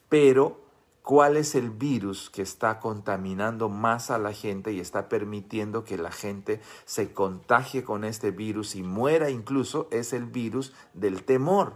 Pero, 0.09 0.61
¿cuál 1.11 1.37
es 1.37 1.57
el 1.57 1.71
virus 1.71 2.31
que 2.31 2.41
está 2.41 2.79
contaminando 2.79 3.69
más 3.69 4.13
a 4.13 4.19
la 4.19 4.33
gente 4.33 4.73
y 4.73 4.79
está 4.79 5.09
permitiendo 5.09 5.83
que 5.83 5.99
la 5.99 6.13
gente 6.13 6.61
se 6.85 7.13
contagie 7.13 7.83
con 7.83 8.05
este 8.05 8.31
virus 8.31 8.77
y 8.77 8.85
muera 8.85 9.29
incluso? 9.29 9.89
Es 9.91 10.13
el 10.13 10.27
virus 10.27 10.73
del 10.95 11.25
temor. 11.25 11.73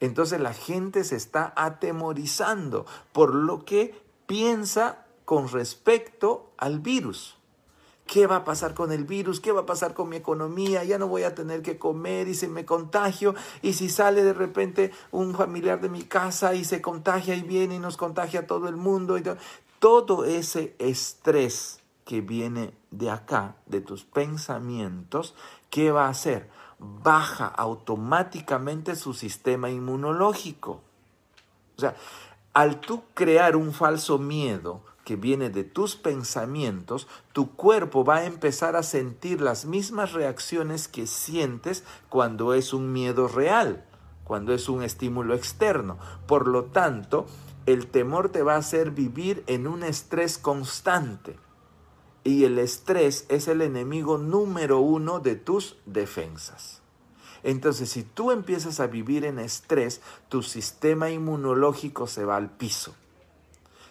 Entonces 0.00 0.40
la 0.40 0.52
gente 0.52 1.04
se 1.04 1.14
está 1.14 1.52
atemorizando 1.54 2.86
por 3.12 3.36
lo 3.36 3.64
que 3.64 3.94
piensa 4.26 5.06
con 5.24 5.46
respecto 5.46 6.50
al 6.58 6.80
virus. 6.80 7.38
¿Qué 8.12 8.26
va 8.26 8.36
a 8.36 8.44
pasar 8.44 8.74
con 8.74 8.92
el 8.92 9.04
virus? 9.04 9.40
¿Qué 9.40 9.52
va 9.52 9.62
a 9.62 9.64
pasar 9.64 9.94
con 9.94 10.10
mi 10.10 10.16
economía? 10.16 10.84
Ya 10.84 10.98
no 10.98 11.08
voy 11.08 11.22
a 11.22 11.34
tener 11.34 11.62
que 11.62 11.78
comer 11.78 12.28
y 12.28 12.34
se 12.34 12.46
me 12.46 12.66
contagio. 12.66 13.34
Y 13.62 13.72
si 13.72 13.88
sale 13.88 14.22
de 14.22 14.34
repente 14.34 14.92
un 15.12 15.34
familiar 15.34 15.80
de 15.80 15.88
mi 15.88 16.02
casa 16.02 16.52
y 16.52 16.64
se 16.64 16.82
contagia 16.82 17.34
y 17.34 17.40
viene 17.40 17.76
y 17.76 17.78
nos 17.78 17.96
contagia 17.96 18.40
a 18.40 18.46
todo 18.46 18.68
el 18.68 18.76
mundo. 18.76 19.16
Y 19.16 19.22
todo 19.78 20.26
ese 20.26 20.76
estrés 20.78 21.80
que 22.04 22.20
viene 22.20 22.74
de 22.90 23.08
acá, 23.08 23.56
de 23.64 23.80
tus 23.80 24.04
pensamientos, 24.04 25.34
¿qué 25.70 25.90
va 25.90 26.04
a 26.04 26.10
hacer? 26.10 26.50
baja 27.02 27.46
automáticamente 27.46 28.96
su 28.96 29.14
sistema 29.14 29.70
inmunológico. 29.70 30.80
O 31.76 31.80
sea, 31.80 31.94
al 32.52 32.80
tú 32.80 33.04
crear 33.14 33.56
un 33.56 33.72
falso 33.72 34.18
miedo 34.18 34.82
que 35.04 35.16
viene 35.16 35.50
de 35.50 35.64
tus 35.64 35.96
pensamientos, 35.96 37.08
tu 37.32 37.54
cuerpo 37.54 38.04
va 38.04 38.18
a 38.18 38.24
empezar 38.26 38.76
a 38.76 38.82
sentir 38.82 39.40
las 39.40 39.64
mismas 39.64 40.12
reacciones 40.12 40.88
que 40.88 41.06
sientes 41.06 41.84
cuando 42.08 42.54
es 42.54 42.72
un 42.72 42.92
miedo 42.92 43.28
real, 43.28 43.84
cuando 44.24 44.54
es 44.54 44.68
un 44.68 44.82
estímulo 44.82 45.34
externo. 45.34 45.98
Por 46.26 46.46
lo 46.46 46.64
tanto, 46.64 47.26
el 47.66 47.86
temor 47.88 48.28
te 48.28 48.42
va 48.42 48.54
a 48.54 48.58
hacer 48.58 48.90
vivir 48.90 49.42
en 49.46 49.66
un 49.66 49.82
estrés 49.82 50.38
constante. 50.38 51.36
Y 52.24 52.44
el 52.44 52.58
estrés 52.58 53.26
es 53.28 53.48
el 53.48 53.62
enemigo 53.62 54.18
número 54.18 54.78
uno 54.78 55.18
de 55.18 55.34
tus 55.34 55.76
defensas. 55.86 56.82
Entonces, 57.42 57.90
si 57.90 58.04
tú 58.04 58.30
empiezas 58.30 58.78
a 58.78 58.86
vivir 58.86 59.24
en 59.24 59.40
estrés, 59.40 60.00
tu 60.28 60.42
sistema 60.42 61.10
inmunológico 61.10 62.06
se 62.06 62.24
va 62.24 62.36
al 62.36 62.50
piso. 62.50 62.94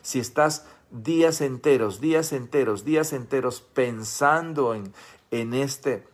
Si 0.02 0.20
estás 0.20 0.66
días 0.92 1.42
enteros, 1.42 2.02
días 2.02 2.34
enteros, 2.34 2.86
días 2.86 3.14
enteros 3.14 3.62
pensando 3.62 4.76
en, 4.76 4.94
en 5.32 5.54
este 5.54 6.11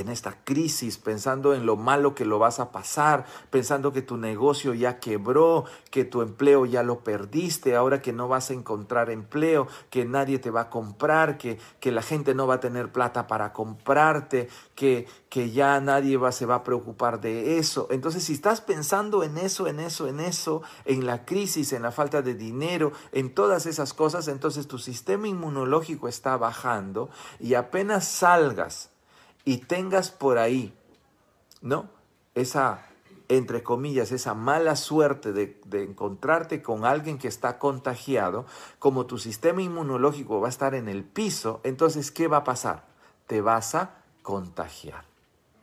en 0.00 0.08
esta 0.08 0.44
crisis, 0.44 0.98
pensando 0.98 1.54
en 1.54 1.66
lo 1.66 1.76
malo 1.76 2.14
que 2.14 2.24
lo 2.24 2.38
vas 2.38 2.60
a 2.60 2.72
pasar, 2.72 3.26
pensando 3.50 3.92
que 3.92 4.02
tu 4.02 4.16
negocio 4.16 4.74
ya 4.74 4.98
quebró, 4.98 5.64
que 5.90 6.04
tu 6.04 6.22
empleo 6.22 6.66
ya 6.66 6.82
lo 6.82 7.00
perdiste, 7.00 7.76
ahora 7.76 8.02
que 8.02 8.12
no 8.12 8.28
vas 8.28 8.50
a 8.50 8.54
encontrar 8.54 9.10
empleo, 9.10 9.68
que 9.90 10.04
nadie 10.04 10.38
te 10.38 10.50
va 10.50 10.62
a 10.62 10.70
comprar, 10.70 11.38
que, 11.38 11.58
que 11.80 11.92
la 11.92 12.02
gente 12.02 12.34
no 12.34 12.46
va 12.46 12.54
a 12.54 12.60
tener 12.60 12.92
plata 12.92 13.26
para 13.26 13.52
comprarte, 13.52 14.48
que, 14.74 15.06
que 15.28 15.50
ya 15.50 15.80
nadie 15.80 16.16
va, 16.16 16.32
se 16.32 16.46
va 16.46 16.56
a 16.56 16.64
preocupar 16.64 17.20
de 17.20 17.58
eso. 17.58 17.88
Entonces, 17.90 18.24
si 18.24 18.32
estás 18.32 18.60
pensando 18.60 19.22
en 19.22 19.38
eso, 19.38 19.66
en 19.66 19.80
eso, 19.80 20.08
en 20.08 20.20
eso, 20.20 20.62
en 20.84 21.06
la 21.06 21.24
crisis, 21.24 21.72
en 21.72 21.82
la 21.82 21.92
falta 21.92 22.22
de 22.22 22.34
dinero, 22.34 22.92
en 23.12 23.34
todas 23.34 23.66
esas 23.66 23.94
cosas, 23.94 24.28
entonces 24.28 24.66
tu 24.66 24.78
sistema 24.78 25.28
inmunológico 25.28 26.08
está 26.08 26.36
bajando 26.36 27.10
y 27.38 27.54
apenas 27.54 28.06
salgas 28.06 28.90
y 29.44 29.58
tengas 29.58 30.10
por 30.10 30.38
ahí, 30.38 30.74
¿no? 31.60 31.88
Esa, 32.34 32.86
entre 33.28 33.62
comillas, 33.62 34.12
esa 34.12 34.34
mala 34.34 34.76
suerte 34.76 35.32
de, 35.32 35.60
de, 35.66 35.82
encontrarte 35.82 36.62
con 36.62 36.84
alguien 36.84 37.18
que 37.18 37.28
está 37.28 37.58
contagiado, 37.58 38.46
como 38.78 39.06
tu 39.06 39.18
sistema 39.18 39.62
inmunológico 39.62 40.40
va 40.40 40.48
a 40.48 40.50
estar 40.50 40.74
en 40.74 40.88
el 40.88 41.04
piso, 41.04 41.60
entonces, 41.64 42.10
¿qué 42.10 42.28
va 42.28 42.38
a 42.38 42.44
pasar? 42.44 42.84
Te 43.26 43.40
vas 43.40 43.74
a 43.74 44.02
contagiar 44.22 45.09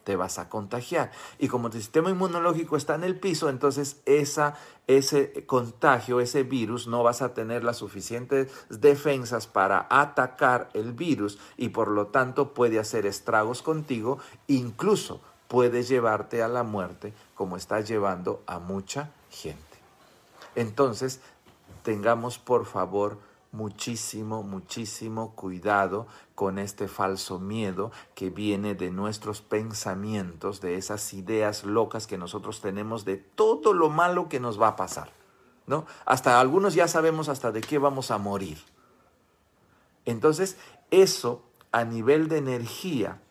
te 0.08 0.16
vas 0.16 0.40
a 0.40 0.48
contagiar. 0.48 1.12
Y 1.38 1.50
como 1.50 1.70
tu 1.70 1.76
sistema 1.76 2.10
inmunológico 2.10 2.78
está 2.78 2.96
en 2.96 3.04
el 3.04 3.20
piso, 3.20 3.50
entonces 3.50 4.00
esa, 4.06 4.56
ese 4.88 5.46
contagio, 5.46 6.22
ese 6.22 6.44
virus, 6.44 6.88
no 6.88 7.04
vas 7.04 7.22
a 7.22 7.34
tener 7.34 7.66
las 7.66 7.76
suficientes 7.76 8.50
defensas 8.70 9.48
para 9.48 9.86
atacar 9.90 10.70
el 10.74 10.94
virus 10.94 11.40
y 11.58 11.70
por 11.70 11.90
lo 11.90 12.08
tanto 12.08 12.54
puede 12.54 12.80
hacer 12.80 13.06
estragos 13.06 13.62
contigo, 13.62 14.20
incluso 14.48 15.20
puede 15.50 15.84
llevarte 15.84 16.42
a 16.42 16.48
la 16.48 16.64
muerte 16.64 17.14
como 17.36 17.58
está 17.58 17.82
llevando 17.82 18.42
a 18.48 18.60
mucha 18.60 19.12
gente. 19.30 19.60
Entonces, 20.56 21.20
tengamos 21.84 22.40
por 22.40 22.66
favor 22.66 23.18
muchísimo, 23.58 24.44
muchísimo 24.44 25.34
cuidado 25.34 26.06
con 26.36 26.60
este 26.60 26.88
falso 26.88 27.40
miedo 27.40 27.92
que 28.14 28.30
viene 28.30 28.76
de 28.76 28.92
nuestros 28.92 29.42
pensamientos, 29.42 30.62
de 30.62 30.76
esas 30.76 31.12
ideas 31.14 31.64
locas 31.64 32.06
que 32.06 32.20
nosotros 32.20 32.62
tenemos 32.62 33.04
de 33.04 33.18
todo 33.18 33.74
lo 33.74 33.90
malo 33.90 34.30
que 34.30 34.40
nos 34.40 34.62
va 34.62 34.70
a 34.70 34.76
pasar. 34.76 35.10
¿no? 35.66 35.86
Hasta 36.06 36.40
algunos 36.40 36.76
ya 36.76 36.88
sabemos 36.88 37.30
hasta 37.30 37.52
de 37.52 37.62
qué 37.62 37.80
vamos 37.80 38.12
a 38.12 38.20
morir. 38.20 38.60
Entonces, 40.06 40.56
eso 40.92 41.42
a 41.72 41.84
nivel 41.84 42.30
de 42.30 42.38
energía, 42.38 43.22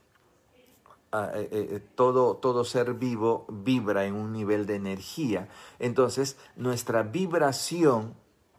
eh, 1.12 1.48
eh, 1.52 1.82
todo, 1.94 2.34
todo 2.36 2.64
ser 2.64 2.94
vivo 2.94 3.46
vibra 3.48 4.04
en 4.04 4.14
un 4.14 4.32
nivel 4.32 4.66
de 4.66 4.74
energía. 4.74 5.48
Entonces, 5.78 6.36
nuestra 6.56 7.04
vibración 7.04 8.14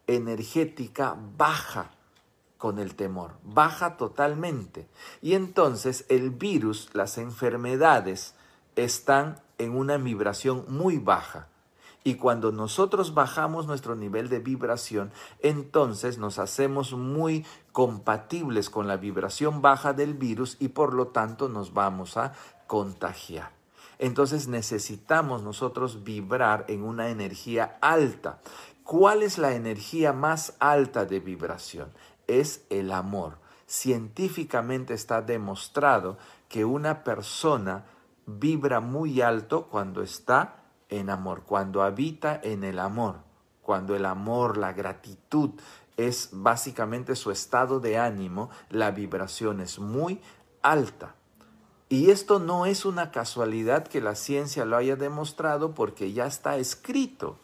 energética 0.08 1.16
baja 1.36 1.92
con 2.56 2.80
el 2.80 2.96
temor, 2.96 3.34
baja 3.44 3.96
totalmente. 3.96 4.88
Y 5.22 5.34
entonces 5.34 6.04
el 6.08 6.30
virus, 6.30 6.90
las 6.92 7.16
enfermedades, 7.18 8.34
están 8.74 9.40
en 9.58 9.76
una 9.76 9.96
vibración 9.96 10.64
muy 10.68 10.98
baja. 10.98 11.48
Y 12.04 12.14
cuando 12.14 12.52
nosotros 12.52 13.12
bajamos 13.14 13.66
nuestro 13.66 13.94
nivel 13.94 14.28
de 14.28 14.38
vibración, 14.38 15.12
entonces 15.40 16.18
nos 16.18 16.38
hacemos 16.38 16.94
muy 16.94 17.44
compatibles 17.72 18.70
con 18.70 18.88
la 18.88 18.96
vibración 18.96 19.62
baja 19.62 19.92
del 19.92 20.14
virus 20.14 20.56
y 20.58 20.68
por 20.68 20.94
lo 20.94 21.08
tanto 21.08 21.48
nos 21.48 21.74
vamos 21.74 22.16
a 22.16 22.32
contagiar. 22.66 23.58
Entonces 23.98 24.46
necesitamos 24.46 25.42
nosotros 25.42 26.04
vibrar 26.04 26.64
en 26.68 26.84
una 26.84 27.08
energía 27.08 27.78
alta. 27.80 28.40
¿Cuál 28.88 29.22
es 29.22 29.36
la 29.36 29.52
energía 29.52 30.14
más 30.14 30.54
alta 30.60 31.04
de 31.04 31.20
vibración? 31.20 31.92
Es 32.26 32.64
el 32.70 32.90
amor. 32.90 33.36
Científicamente 33.66 34.94
está 34.94 35.20
demostrado 35.20 36.16
que 36.48 36.64
una 36.64 37.04
persona 37.04 37.84
vibra 38.24 38.80
muy 38.80 39.20
alto 39.20 39.66
cuando 39.66 40.00
está 40.00 40.62
en 40.88 41.10
amor, 41.10 41.42
cuando 41.42 41.82
habita 41.82 42.40
en 42.42 42.64
el 42.64 42.78
amor, 42.78 43.16
cuando 43.60 43.94
el 43.94 44.06
amor, 44.06 44.56
la 44.56 44.72
gratitud 44.72 45.50
es 45.98 46.30
básicamente 46.32 47.14
su 47.14 47.30
estado 47.30 47.80
de 47.80 47.98
ánimo, 47.98 48.48
la 48.70 48.90
vibración 48.90 49.60
es 49.60 49.78
muy 49.78 50.22
alta. 50.62 51.14
Y 51.90 52.08
esto 52.10 52.38
no 52.38 52.64
es 52.64 52.86
una 52.86 53.10
casualidad 53.10 53.86
que 53.86 54.00
la 54.00 54.14
ciencia 54.14 54.64
lo 54.64 54.78
haya 54.78 54.96
demostrado 54.96 55.74
porque 55.74 56.14
ya 56.14 56.24
está 56.24 56.56
escrito. 56.56 57.38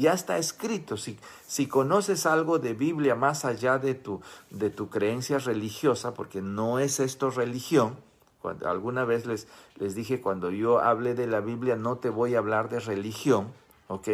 Ya 0.00 0.14
está 0.14 0.38
escrito. 0.38 0.96
Si, 0.96 1.18
si 1.46 1.66
conoces 1.66 2.24
algo 2.24 2.58
de 2.58 2.72
Biblia 2.72 3.14
más 3.14 3.44
allá 3.44 3.78
de 3.78 3.94
tu, 3.94 4.22
de 4.48 4.70
tu 4.70 4.88
creencia 4.88 5.36
religiosa, 5.36 6.14
porque 6.14 6.40
no 6.40 6.78
es 6.78 7.00
esto 7.00 7.28
religión, 7.28 7.98
cuando, 8.40 8.66
alguna 8.70 9.04
vez 9.04 9.26
les, 9.26 9.46
les 9.76 9.94
dije, 9.94 10.22
cuando 10.22 10.50
yo 10.50 10.78
hable 10.78 11.14
de 11.14 11.26
la 11.26 11.40
Biblia, 11.40 11.76
no 11.76 11.98
te 11.98 12.08
voy 12.08 12.34
a 12.34 12.38
hablar 12.38 12.70
de 12.70 12.80
religión, 12.80 13.52
¿ok? 13.88 14.08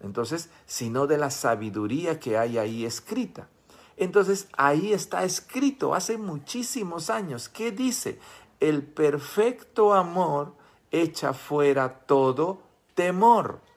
Entonces, 0.00 0.50
sino 0.66 1.06
de 1.06 1.18
la 1.18 1.30
sabiduría 1.30 2.18
que 2.18 2.36
hay 2.36 2.58
ahí 2.58 2.84
escrita. 2.84 3.48
Entonces, 3.96 4.48
ahí 4.56 4.92
está 4.92 5.22
escrito 5.22 5.94
hace 5.94 6.18
muchísimos 6.18 7.10
años. 7.10 7.48
¿Qué 7.48 7.70
dice? 7.70 8.18
El 8.58 8.82
perfecto 8.82 9.94
amor 9.94 10.54
echa 10.90 11.32
fuera 11.32 12.00
todo 12.06 12.60
temor. 12.96 13.67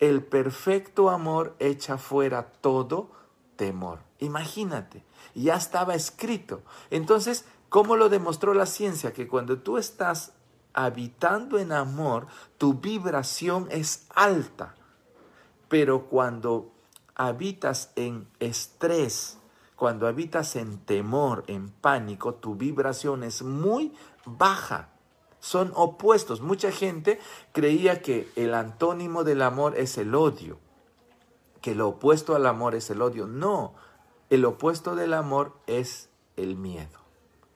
El 0.00 0.24
perfecto 0.24 1.10
amor 1.10 1.54
echa 1.58 1.98
fuera 1.98 2.50
todo 2.60 3.10
temor. 3.56 4.00
Imagínate, 4.18 5.04
ya 5.34 5.56
estaba 5.56 5.94
escrito. 5.94 6.62
Entonces, 6.90 7.44
¿cómo 7.68 7.96
lo 7.96 8.08
demostró 8.08 8.54
la 8.54 8.66
ciencia? 8.66 9.12
Que 9.12 9.28
cuando 9.28 9.58
tú 9.58 9.76
estás 9.76 10.32
habitando 10.72 11.58
en 11.58 11.72
amor, 11.72 12.26
tu 12.56 12.74
vibración 12.74 13.68
es 13.70 14.06
alta. 14.14 14.74
Pero 15.68 16.06
cuando 16.06 16.72
habitas 17.14 17.92
en 17.96 18.26
estrés, 18.40 19.38
cuando 19.76 20.06
habitas 20.06 20.56
en 20.56 20.78
temor, 20.78 21.44
en 21.46 21.68
pánico, 21.68 22.34
tu 22.34 22.54
vibración 22.54 23.22
es 23.22 23.42
muy 23.42 23.94
baja. 24.24 24.88
Son 25.40 25.72
opuestos. 25.74 26.40
Mucha 26.40 26.70
gente 26.70 27.18
creía 27.52 28.02
que 28.02 28.30
el 28.36 28.54
antónimo 28.54 29.24
del 29.24 29.42
amor 29.42 29.76
es 29.76 29.98
el 29.98 30.14
odio, 30.14 30.58
que 31.60 31.74
lo 31.74 31.88
opuesto 31.88 32.34
al 32.34 32.46
amor 32.46 32.74
es 32.74 32.90
el 32.90 33.02
odio. 33.02 33.26
No, 33.26 33.74
el 34.30 34.44
opuesto 34.44 34.94
del 34.94 35.14
amor 35.14 35.56
es 35.66 36.08
el 36.36 36.56
miedo, 36.56 37.00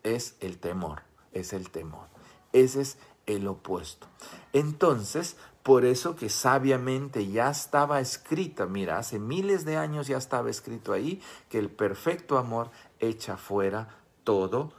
es 0.02 0.36
el 0.40 0.58
temor, 0.58 1.02
es 1.32 1.52
el 1.52 1.70
temor. 1.70 2.08
Ese 2.52 2.80
es 2.80 2.98
el 3.26 3.46
opuesto. 3.48 4.06
Entonces, 4.52 5.36
por 5.62 5.84
eso 5.84 6.14
que 6.14 6.28
sabiamente 6.28 7.26
ya 7.26 7.50
estaba 7.50 8.00
escrito, 8.00 8.68
mira, 8.68 8.98
hace 8.98 9.18
miles 9.18 9.64
de 9.64 9.76
años 9.76 10.06
ya 10.06 10.18
estaba 10.18 10.50
escrito 10.50 10.92
ahí 10.92 11.20
que 11.48 11.58
el 11.58 11.70
perfecto 11.70 12.38
amor 12.38 12.70
echa 13.00 13.36
fuera 13.36 13.88
todo 14.22 14.72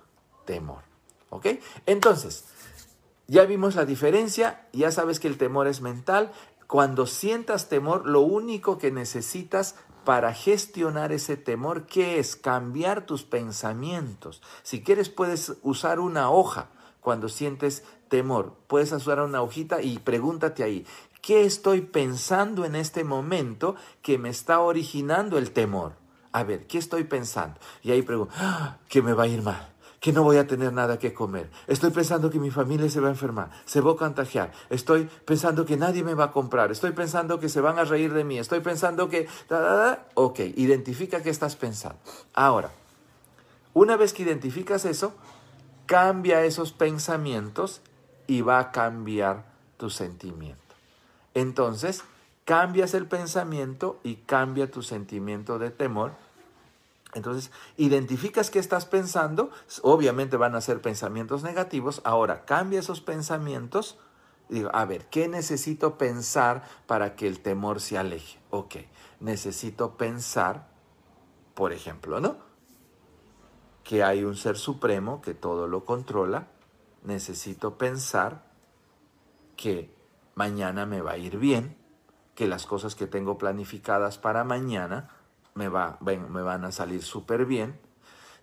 temor. 0.45 0.83
¿Ok? 1.29 1.47
Entonces, 1.85 2.45
ya 3.27 3.45
vimos 3.45 3.75
la 3.75 3.85
diferencia, 3.85 4.67
ya 4.71 4.91
sabes 4.91 5.19
que 5.19 5.27
el 5.27 5.37
temor 5.37 5.67
es 5.67 5.81
mental. 5.81 6.31
Cuando 6.67 7.05
sientas 7.05 7.69
temor, 7.69 8.07
lo 8.07 8.21
único 8.21 8.77
que 8.77 8.91
necesitas 8.91 9.75
para 10.03 10.33
gestionar 10.33 11.11
ese 11.11 11.35
temor, 11.35 11.85
¿qué 11.87 12.19
es? 12.19 12.35
Cambiar 12.35 13.05
tus 13.05 13.23
pensamientos. 13.23 14.41
Si 14.63 14.83
quieres, 14.83 15.09
puedes 15.09 15.57
usar 15.63 15.99
una 15.99 16.29
hoja 16.29 16.69
cuando 17.01 17.27
sientes 17.29 17.83
temor. 18.07 18.55
Puedes 18.67 18.91
usar 18.91 19.19
una 19.19 19.41
hojita 19.41 19.81
y 19.81 19.99
pregúntate 19.99 20.63
ahí, 20.63 20.85
¿qué 21.21 21.45
estoy 21.45 21.81
pensando 21.81 22.65
en 22.65 22.75
este 22.75 23.03
momento 23.03 23.75
que 24.01 24.17
me 24.17 24.29
está 24.29 24.59
originando 24.59 25.37
el 25.37 25.51
temor? 25.51 25.93
A 26.31 26.43
ver, 26.43 26.67
¿qué 26.67 26.77
estoy 26.77 27.05
pensando? 27.05 27.59
Y 27.81 27.91
ahí 27.91 28.01
pregunto, 28.01 28.33
¡Ah! 28.37 28.77
que 28.89 29.01
me 29.01 29.13
va 29.13 29.23
a 29.23 29.27
ir 29.27 29.41
mal, 29.41 29.73
que 30.05 30.13
no 30.13 30.21
voy 30.21 30.37
a 30.37 30.45
tener 30.45 30.71
nada 30.71 30.99
que 30.99 31.15
comer. 31.15 31.49
Estoy 31.65 31.89
pensando 31.89 32.29
que 32.29 32.37
mi 32.37 32.51
familia 32.51 32.87
se 32.91 32.99
va 32.99 33.07
a 33.07 33.09
enfermar, 33.09 33.49
se 33.65 33.81
va 33.81 33.93
a 33.93 33.95
contagiar. 33.95 34.51
Estoy 34.69 35.09
pensando 35.25 35.65
que 35.65 35.77
nadie 35.77 36.03
me 36.03 36.13
va 36.13 36.25
a 36.25 36.31
comprar. 36.31 36.71
Estoy 36.71 36.91
pensando 36.91 37.39
que 37.39 37.49
se 37.49 37.59
van 37.59 37.79
a 37.79 37.85
reír 37.85 38.13
de 38.13 38.23
mí. 38.23 38.37
Estoy 38.37 38.59
pensando 38.59 39.09
que... 39.09 39.27
Ok, 40.13 40.41
identifica 40.57 41.23
qué 41.23 41.31
estás 41.31 41.55
pensando. 41.55 41.97
Ahora, 42.35 42.69
una 43.73 43.97
vez 43.97 44.13
que 44.13 44.21
identificas 44.21 44.85
eso, 44.85 45.11
cambia 45.87 46.45
esos 46.45 46.71
pensamientos 46.71 47.81
y 48.27 48.41
va 48.41 48.59
a 48.59 48.71
cambiar 48.71 49.45
tu 49.77 49.89
sentimiento. 49.89 50.75
Entonces, 51.33 52.03
cambias 52.43 52.93
el 52.93 53.07
pensamiento 53.07 53.99
y 54.03 54.17
cambia 54.17 54.69
tu 54.69 54.83
sentimiento 54.83 55.57
de 55.57 55.71
temor. 55.71 56.11
Entonces, 57.15 57.49
identificas 57.77 58.51
qué 58.51 58.59
estás 58.59 58.85
pensando, 58.85 59.49
obviamente 59.83 60.35
van 60.35 60.53
a 60.53 60.61
ser 60.61 60.81
pensamientos 60.81 61.43
negativos, 61.43 62.01
ahora 62.03 62.43
cambia 62.43 62.81
esos 62.81 62.99
pensamientos, 62.99 63.97
digo, 64.49 64.69
a 64.73 64.83
ver, 64.83 65.05
¿qué 65.05 65.29
necesito 65.29 65.97
pensar 65.97 66.65
para 66.87 67.15
que 67.15 67.25
el 67.25 67.39
temor 67.39 67.79
se 67.79 67.97
aleje? 67.97 68.37
Ok, 68.49 68.75
necesito 69.21 69.95
pensar, 69.95 70.67
por 71.53 71.71
ejemplo, 71.71 72.19
¿no? 72.19 72.35
Que 73.85 74.03
hay 74.03 74.25
un 74.25 74.35
ser 74.35 74.57
supremo 74.57 75.21
que 75.21 75.33
todo 75.33 75.67
lo 75.67 75.85
controla, 75.85 76.47
necesito 77.01 77.77
pensar 77.77 78.43
que 79.55 79.89
mañana 80.35 80.85
me 80.85 80.99
va 80.99 81.11
a 81.11 81.17
ir 81.17 81.37
bien, 81.37 81.77
que 82.35 82.45
las 82.45 82.65
cosas 82.65 82.93
que 82.93 83.07
tengo 83.07 83.37
planificadas 83.37 84.17
para 84.17 84.43
mañana 84.43 85.14
me, 85.55 85.69
va, 85.69 85.97
me 86.01 86.41
van 86.41 86.65
a 86.65 86.71
salir 86.71 87.01
súper 87.01 87.45
bien. 87.45 87.79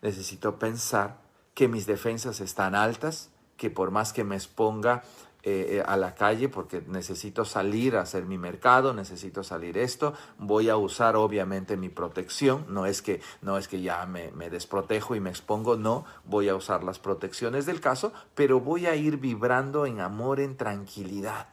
Necesito 0.00 0.58
pensar 0.58 1.18
que 1.54 1.68
mis 1.68 1.86
defensas 1.86 2.40
están 2.40 2.74
altas, 2.74 3.30
que 3.56 3.70
por 3.70 3.90
más 3.90 4.12
que 4.12 4.24
me 4.24 4.34
exponga 4.34 5.02
eh, 5.42 5.78
eh, 5.78 5.82
a 5.84 5.96
la 5.96 6.14
calle 6.14 6.48
porque 6.48 6.82
necesito 6.86 7.44
salir 7.44 7.96
a 7.96 8.00
hacer 8.00 8.24
mi 8.24 8.38
mercado, 8.38 8.94
necesito 8.94 9.44
salir 9.44 9.76
esto, 9.76 10.14
voy 10.38 10.70
a 10.70 10.76
usar 10.76 11.16
obviamente 11.16 11.76
mi 11.76 11.90
protección, 11.90 12.64
no 12.68 12.86
es 12.86 13.02
que, 13.02 13.20
no 13.42 13.58
es 13.58 13.68
que 13.68 13.82
ya 13.82 14.06
me, 14.06 14.30
me 14.32 14.48
desprotejo 14.48 15.14
y 15.14 15.20
me 15.20 15.30
expongo, 15.30 15.76
no, 15.76 16.06
voy 16.24 16.48
a 16.48 16.54
usar 16.54 16.82
las 16.82 16.98
protecciones 16.98 17.66
del 17.66 17.80
caso, 17.80 18.12
pero 18.34 18.60
voy 18.60 18.86
a 18.86 18.94
ir 18.94 19.18
vibrando 19.18 19.84
en 19.84 20.00
amor, 20.00 20.40
en 20.40 20.56
tranquilidad 20.56 21.48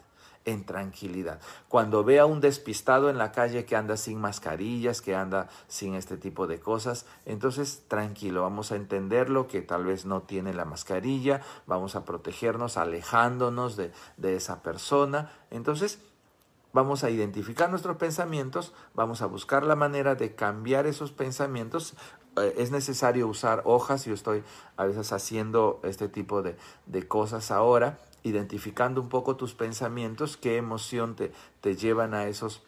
en 0.45 0.65
tranquilidad. 0.65 1.39
Cuando 1.67 2.03
vea 2.03 2.25
un 2.25 2.41
despistado 2.41 3.09
en 3.09 3.17
la 3.17 3.31
calle 3.31 3.65
que 3.65 3.75
anda 3.75 3.97
sin 3.97 4.19
mascarillas, 4.19 5.01
que 5.01 5.15
anda 5.15 5.49
sin 5.67 5.95
este 5.95 6.17
tipo 6.17 6.47
de 6.47 6.59
cosas, 6.59 7.05
entonces 7.25 7.83
tranquilo, 7.87 8.41
vamos 8.41 8.71
a 8.71 8.75
entenderlo 8.75 9.47
que 9.47 9.61
tal 9.61 9.85
vez 9.85 10.05
no 10.05 10.21
tiene 10.21 10.53
la 10.53 10.65
mascarilla, 10.65 11.41
vamos 11.67 11.95
a 11.95 12.05
protegernos 12.05 12.77
alejándonos 12.77 13.75
de, 13.75 13.91
de 14.17 14.35
esa 14.35 14.63
persona. 14.63 15.31
Entonces, 15.51 15.99
vamos 16.73 17.03
a 17.03 17.09
identificar 17.09 17.69
nuestros 17.69 17.97
pensamientos, 17.97 18.73
vamos 18.93 19.21
a 19.21 19.25
buscar 19.25 19.63
la 19.63 19.75
manera 19.75 20.15
de 20.15 20.35
cambiar 20.35 20.87
esos 20.87 21.11
pensamientos. 21.11 21.95
Eh, 22.37 22.55
es 22.57 22.71
necesario 22.71 23.27
usar 23.27 23.61
hojas, 23.65 24.05
yo 24.05 24.13
estoy 24.13 24.43
a 24.77 24.85
veces 24.85 25.11
haciendo 25.11 25.79
este 25.83 26.09
tipo 26.09 26.41
de, 26.41 26.55
de 26.85 27.07
cosas 27.07 27.51
ahora 27.51 27.99
identificando 28.23 29.01
un 29.01 29.09
poco 29.09 29.35
tus 29.35 29.53
pensamientos, 29.53 30.37
qué 30.37 30.57
emoción 30.57 31.15
te, 31.15 31.31
te 31.61 31.75
llevan 31.75 32.13
a 32.13 32.27
esos, 32.27 32.61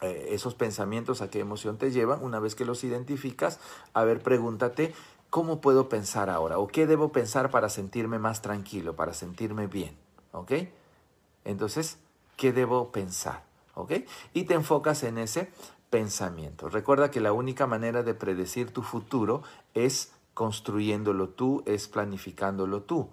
eh, 0.00 0.28
esos 0.30 0.54
pensamientos, 0.54 1.22
a 1.22 1.30
qué 1.30 1.40
emoción 1.40 1.78
te 1.78 1.90
llevan. 1.90 2.22
Una 2.22 2.40
vez 2.40 2.54
que 2.54 2.64
los 2.64 2.84
identificas, 2.84 3.60
a 3.92 4.04
ver, 4.04 4.22
pregúntate, 4.22 4.94
¿cómo 5.30 5.60
puedo 5.60 5.88
pensar 5.88 6.30
ahora? 6.30 6.58
¿O 6.58 6.66
qué 6.66 6.86
debo 6.86 7.12
pensar 7.12 7.50
para 7.50 7.68
sentirme 7.68 8.18
más 8.18 8.42
tranquilo, 8.42 8.96
para 8.96 9.14
sentirme 9.14 9.66
bien? 9.66 9.96
¿Ok? 10.32 10.52
Entonces, 11.44 11.98
¿qué 12.36 12.52
debo 12.52 12.92
pensar? 12.92 13.44
¿Ok? 13.74 13.92
Y 14.32 14.44
te 14.44 14.54
enfocas 14.54 15.02
en 15.02 15.18
ese 15.18 15.50
pensamiento. 15.90 16.68
Recuerda 16.68 17.10
que 17.10 17.20
la 17.20 17.32
única 17.32 17.66
manera 17.66 18.02
de 18.02 18.14
predecir 18.14 18.72
tu 18.72 18.82
futuro 18.82 19.42
es 19.74 20.12
construyéndolo 20.34 21.30
tú, 21.30 21.62
es 21.66 21.88
planificándolo 21.88 22.82
tú. 22.82 23.08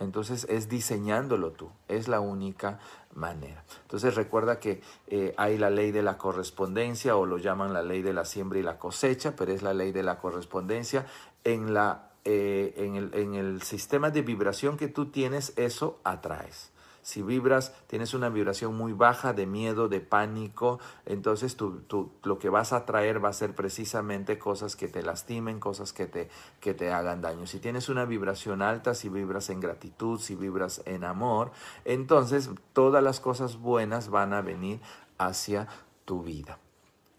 Entonces 0.00 0.46
es 0.48 0.68
diseñándolo 0.68 1.52
tú, 1.52 1.70
es 1.88 2.08
la 2.08 2.20
única 2.20 2.78
manera. 3.14 3.64
Entonces 3.82 4.14
recuerda 4.14 4.60
que 4.60 4.80
eh, 5.08 5.34
hay 5.36 5.58
la 5.58 5.70
ley 5.70 5.90
de 5.90 6.02
la 6.02 6.18
correspondencia 6.18 7.16
o 7.16 7.26
lo 7.26 7.38
llaman 7.38 7.72
la 7.72 7.82
ley 7.82 8.02
de 8.02 8.12
la 8.12 8.24
siembra 8.24 8.58
y 8.58 8.62
la 8.62 8.78
cosecha, 8.78 9.34
pero 9.36 9.52
es 9.52 9.62
la 9.62 9.74
ley 9.74 9.92
de 9.92 10.02
la 10.02 10.18
correspondencia. 10.18 11.06
En, 11.44 11.74
la, 11.74 12.10
eh, 12.24 12.74
en, 12.76 12.94
el, 12.94 13.14
en 13.14 13.34
el 13.34 13.62
sistema 13.62 14.10
de 14.10 14.22
vibración 14.22 14.76
que 14.76 14.88
tú 14.88 15.06
tienes, 15.06 15.52
eso 15.56 15.98
atraes. 16.04 16.70
Si 17.08 17.22
vibras, 17.22 17.72
tienes 17.86 18.12
una 18.12 18.28
vibración 18.28 18.76
muy 18.76 18.92
baja 18.92 19.32
de 19.32 19.46
miedo, 19.46 19.88
de 19.88 20.02
pánico, 20.02 20.78
entonces 21.06 21.56
tú, 21.56 21.80
lo 22.22 22.38
que 22.38 22.50
vas 22.50 22.74
a 22.74 22.84
traer 22.84 23.24
va 23.24 23.30
a 23.30 23.32
ser 23.32 23.54
precisamente 23.54 24.38
cosas 24.38 24.76
que 24.76 24.88
te 24.88 25.02
lastimen, 25.02 25.58
cosas 25.58 25.94
que 25.94 26.04
te, 26.04 26.28
que 26.60 26.74
te 26.74 26.92
hagan 26.92 27.22
daño. 27.22 27.46
Si 27.46 27.60
tienes 27.60 27.88
una 27.88 28.04
vibración 28.04 28.60
alta, 28.60 28.92
si 28.92 29.08
vibras 29.08 29.48
en 29.48 29.60
gratitud, 29.60 30.20
si 30.20 30.34
vibras 30.34 30.82
en 30.84 31.02
amor, 31.02 31.50
entonces 31.86 32.50
todas 32.74 33.02
las 33.02 33.20
cosas 33.20 33.56
buenas 33.56 34.10
van 34.10 34.34
a 34.34 34.42
venir 34.42 34.78
hacia 35.16 35.66
tu 36.04 36.22
vida. 36.22 36.58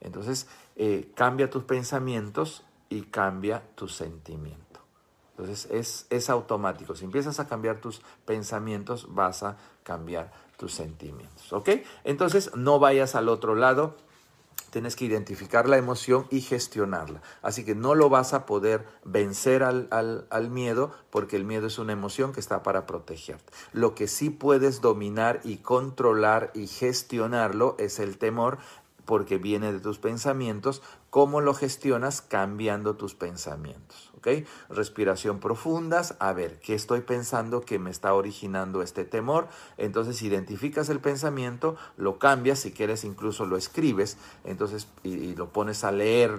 Entonces, 0.01 0.47
eh, 0.75 1.09
cambia 1.15 1.49
tus 1.49 1.63
pensamientos 1.63 2.63
y 2.89 3.05
cambia 3.05 3.63
tus 3.73 3.95
sentimientos. 3.95 4.68
Entonces 5.39 5.71
es, 5.71 6.05
es 6.09 6.29
automático. 6.29 6.95
Si 6.95 7.05
empiezas 7.05 7.39
a 7.39 7.47
cambiar 7.47 7.79
tus 7.79 8.01
pensamientos, 8.25 9.07
vas 9.09 9.41
a 9.43 9.55
cambiar 9.83 10.33
tus 10.57 10.73
sentimientos. 10.73 11.53
¿Ok? 11.53 11.69
Entonces 12.03 12.51
no 12.55 12.77
vayas 12.77 13.15
al 13.15 13.29
otro 13.29 13.55
lado. 13.55 13.95
Tienes 14.71 14.97
que 14.97 15.05
identificar 15.05 15.69
la 15.69 15.77
emoción 15.77 16.27
y 16.29 16.41
gestionarla. 16.41 17.21
Así 17.41 17.63
que 17.63 17.73
no 17.73 17.95
lo 17.95 18.09
vas 18.09 18.33
a 18.33 18.45
poder 18.45 18.85
vencer 19.05 19.63
al, 19.63 19.87
al, 19.91 20.27
al, 20.29 20.49
miedo 20.49 20.91
porque 21.09 21.37
el 21.37 21.45
miedo 21.45 21.67
es 21.67 21.79
una 21.79 21.93
emoción 21.93 22.33
que 22.33 22.41
está 22.41 22.61
para 22.61 22.85
protegerte. 22.85 23.51
Lo 23.71 23.95
que 23.95 24.07
sí 24.07 24.29
puedes 24.29 24.81
dominar 24.81 25.39
y 25.45 25.57
controlar 25.57 26.51
y 26.53 26.67
gestionarlo 26.67 27.77
es 27.79 27.99
el 27.99 28.17
temor 28.17 28.59
porque 29.05 29.37
viene 29.37 29.71
de 29.71 29.79
tus 29.79 29.97
pensamientos. 29.99 30.83
¿Cómo 31.09 31.41
lo 31.41 31.55
gestionas? 31.55 32.21
Cambiando 32.21 32.95
tus 32.95 33.15
pensamientos. 33.15 34.08
Respiración 34.69 35.39
profundas, 35.39 36.15
a 36.19 36.33
ver, 36.33 36.59
¿qué 36.59 36.75
estoy 36.75 37.01
pensando 37.01 37.61
que 37.61 37.79
me 37.79 37.89
está 37.89 38.13
originando 38.13 38.81
este 38.81 39.05
temor? 39.05 39.47
Entonces 39.77 40.21
identificas 40.21 40.89
el 40.89 40.99
pensamiento, 40.99 41.75
lo 41.97 42.19
cambias, 42.19 42.59
si 42.59 42.71
quieres 42.71 43.03
incluso 43.03 43.45
lo 43.45 43.57
escribes, 43.57 44.17
entonces 44.43 44.87
y, 45.03 45.35
lo 45.35 45.49
pones 45.49 45.83
a 45.83 45.91
leer 45.91 46.35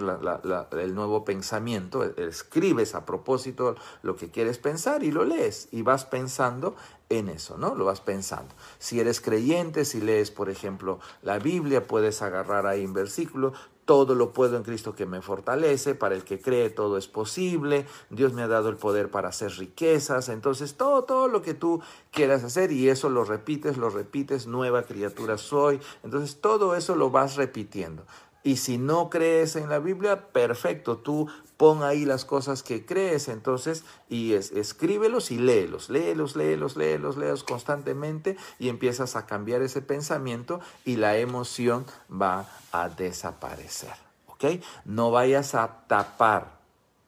el 0.79 0.95
nuevo 0.95 1.25
pensamiento, 1.25 2.03
e, 2.03 2.13
escribes 2.27 2.95
a 2.95 3.05
propósito 3.05 3.75
lo 4.03 4.15
que 4.15 4.29
quieres 4.29 4.57
pensar 4.57 5.03
y 5.03 5.11
lo 5.11 5.25
lees 5.25 5.67
y 5.71 5.81
vas 5.81 6.05
pensando 6.05 6.75
en 7.11 7.27
eso, 7.27 7.57
¿no? 7.57 7.75
Lo 7.75 7.85
vas 7.85 7.99
pensando. 7.99 8.53
Si 8.79 8.99
eres 8.99 9.19
creyente, 9.19 9.85
si 9.85 9.99
lees, 9.99 10.31
por 10.31 10.49
ejemplo, 10.49 10.99
la 11.21 11.39
Biblia, 11.39 11.85
puedes 11.85 12.21
agarrar 12.21 12.65
ahí 12.65 12.85
un 12.85 12.93
versículo, 12.93 13.53
todo 13.91 14.15
lo 14.15 14.31
puedo 14.31 14.55
en 14.55 14.63
Cristo 14.63 14.95
que 14.95 15.05
me 15.05 15.21
fortalece, 15.21 15.95
para 15.95 16.15
el 16.15 16.23
que 16.23 16.39
cree 16.39 16.69
todo 16.69 16.97
es 16.97 17.09
posible, 17.09 17.85
Dios 18.09 18.31
me 18.31 18.41
ha 18.41 18.47
dado 18.47 18.69
el 18.69 18.77
poder 18.77 19.11
para 19.11 19.27
hacer 19.27 19.51
riquezas, 19.57 20.29
entonces 20.29 20.75
todo, 20.75 21.03
todo 21.03 21.27
lo 21.27 21.41
que 21.41 21.53
tú 21.53 21.81
quieras 22.09 22.45
hacer 22.45 22.71
y 22.71 22.87
eso 22.87 23.09
lo 23.09 23.25
repites, 23.25 23.75
lo 23.75 23.89
repites, 23.89 24.47
nueva 24.47 24.83
criatura 24.83 25.37
soy, 25.37 25.81
entonces 26.03 26.39
todo 26.39 26.73
eso 26.77 26.95
lo 26.95 27.09
vas 27.09 27.35
repitiendo. 27.35 28.05
Y 28.43 28.57
si 28.57 28.77
no 28.77 29.09
crees 29.09 29.55
en 29.55 29.69
la 29.69 29.79
Biblia, 29.79 30.31
perfecto, 30.31 30.97
tú 30.97 31.27
pon 31.57 31.83
ahí 31.83 32.05
las 32.05 32.25
cosas 32.25 32.63
que 32.63 32.85
crees, 32.85 33.27
entonces, 33.27 33.83
y 34.09 34.33
escríbelos 34.33 35.29
y 35.29 35.37
léelos, 35.37 35.91
léelos, 35.91 36.35
léelos, 36.35 36.75
léelos, 36.75 37.17
léelos 37.17 37.43
constantemente 37.43 38.35
y 38.57 38.69
empiezas 38.69 39.15
a 39.15 39.27
cambiar 39.27 39.61
ese 39.61 39.83
pensamiento 39.83 40.59
y 40.85 40.95
la 40.95 41.17
emoción 41.17 41.85
va 42.11 42.47
a 42.71 42.89
desaparecer, 42.89 43.93
¿ok? 44.25 44.45
No 44.85 45.11
vayas 45.11 45.53
a 45.53 45.85
tapar 45.87 46.59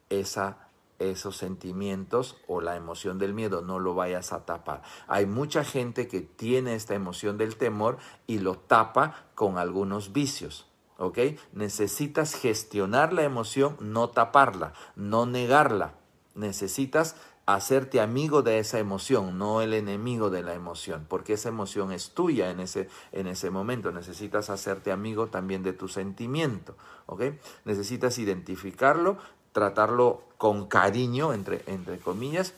esa 0.10 0.58
esos 1.00 1.38
sentimientos 1.38 2.38
o 2.48 2.62
la 2.62 2.76
emoción 2.76 3.18
del 3.20 3.34
miedo, 3.34 3.62
no 3.62 3.80
lo 3.80 3.94
vayas 3.94 4.32
a 4.34 4.46
tapar. 4.46 4.84
Hay 5.08 5.26
mucha 5.26 5.64
gente 5.64 6.08
que 6.08 6.22
tiene 6.22 6.76
esta 6.76 6.96
emoción 6.96 7.38
del 7.38 7.58
temor 7.58 7.98
y 8.28 8.40
lo 8.40 8.56
tapa 8.56 9.26
con 9.36 9.58
algunos 9.58 10.14
vicios. 10.14 10.68
¿Ok? 10.98 11.20
Necesitas 11.54 12.36
gestionar 12.36 13.14
la 13.14 13.24
emoción, 13.24 13.78
no 13.80 14.10
taparla, 14.10 14.74
no 14.96 15.26
negarla. 15.26 15.94
Necesitas 16.36 17.16
hacerte 17.46 18.00
amigo 18.00 18.42
de 18.42 18.60
esa 18.60 18.80
emoción, 18.80 19.38
no 19.38 19.62
el 19.62 19.74
enemigo 19.74 20.30
de 20.30 20.44
la 20.44 20.54
emoción, 20.54 21.06
porque 21.10 21.34
esa 21.34 21.50
emoción 21.50 21.92
es 21.92 22.12
tuya 22.12 22.50
en 22.50 22.60
ese, 22.60 22.90
en 23.12 23.28
ese 23.28 23.50
momento. 23.50 23.92
Necesitas 23.92 24.50
hacerte 24.50 24.92
amigo 24.92 25.28
también 25.28 25.64
de 25.64 25.74
tu 25.74 25.88
sentimiento, 25.88 26.76
¿ok? 27.06 27.24
Necesitas 27.66 28.18
identificarlo, 28.18 29.18
tratarlo 29.52 30.24
con 30.38 30.68
cariño, 30.68 31.34
entre, 31.34 31.64
entre 31.68 32.00
comillas, 32.00 32.54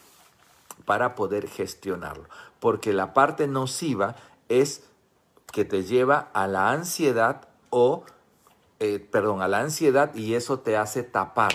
para 0.85 1.15
poder 1.15 1.47
gestionarlo. 1.47 2.25
Porque 2.59 2.93
la 2.93 3.13
parte 3.13 3.47
nociva 3.47 4.15
es 4.49 4.83
que 5.51 5.65
te 5.65 5.83
lleva 5.83 6.29
a 6.33 6.47
la 6.47 6.71
ansiedad 6.71 7.47
o 7.69 8.03
eh, 8.79 8.99
perdón, 8.99 9.41
a 9.41 9.47
la 9.47 9.59
ansiedad 9.59 10.13
y 10.15 10.33
eso 10.33 10.59
te 10.59 10.77
hace 10.77 11.03
tapar. 11.03 11.53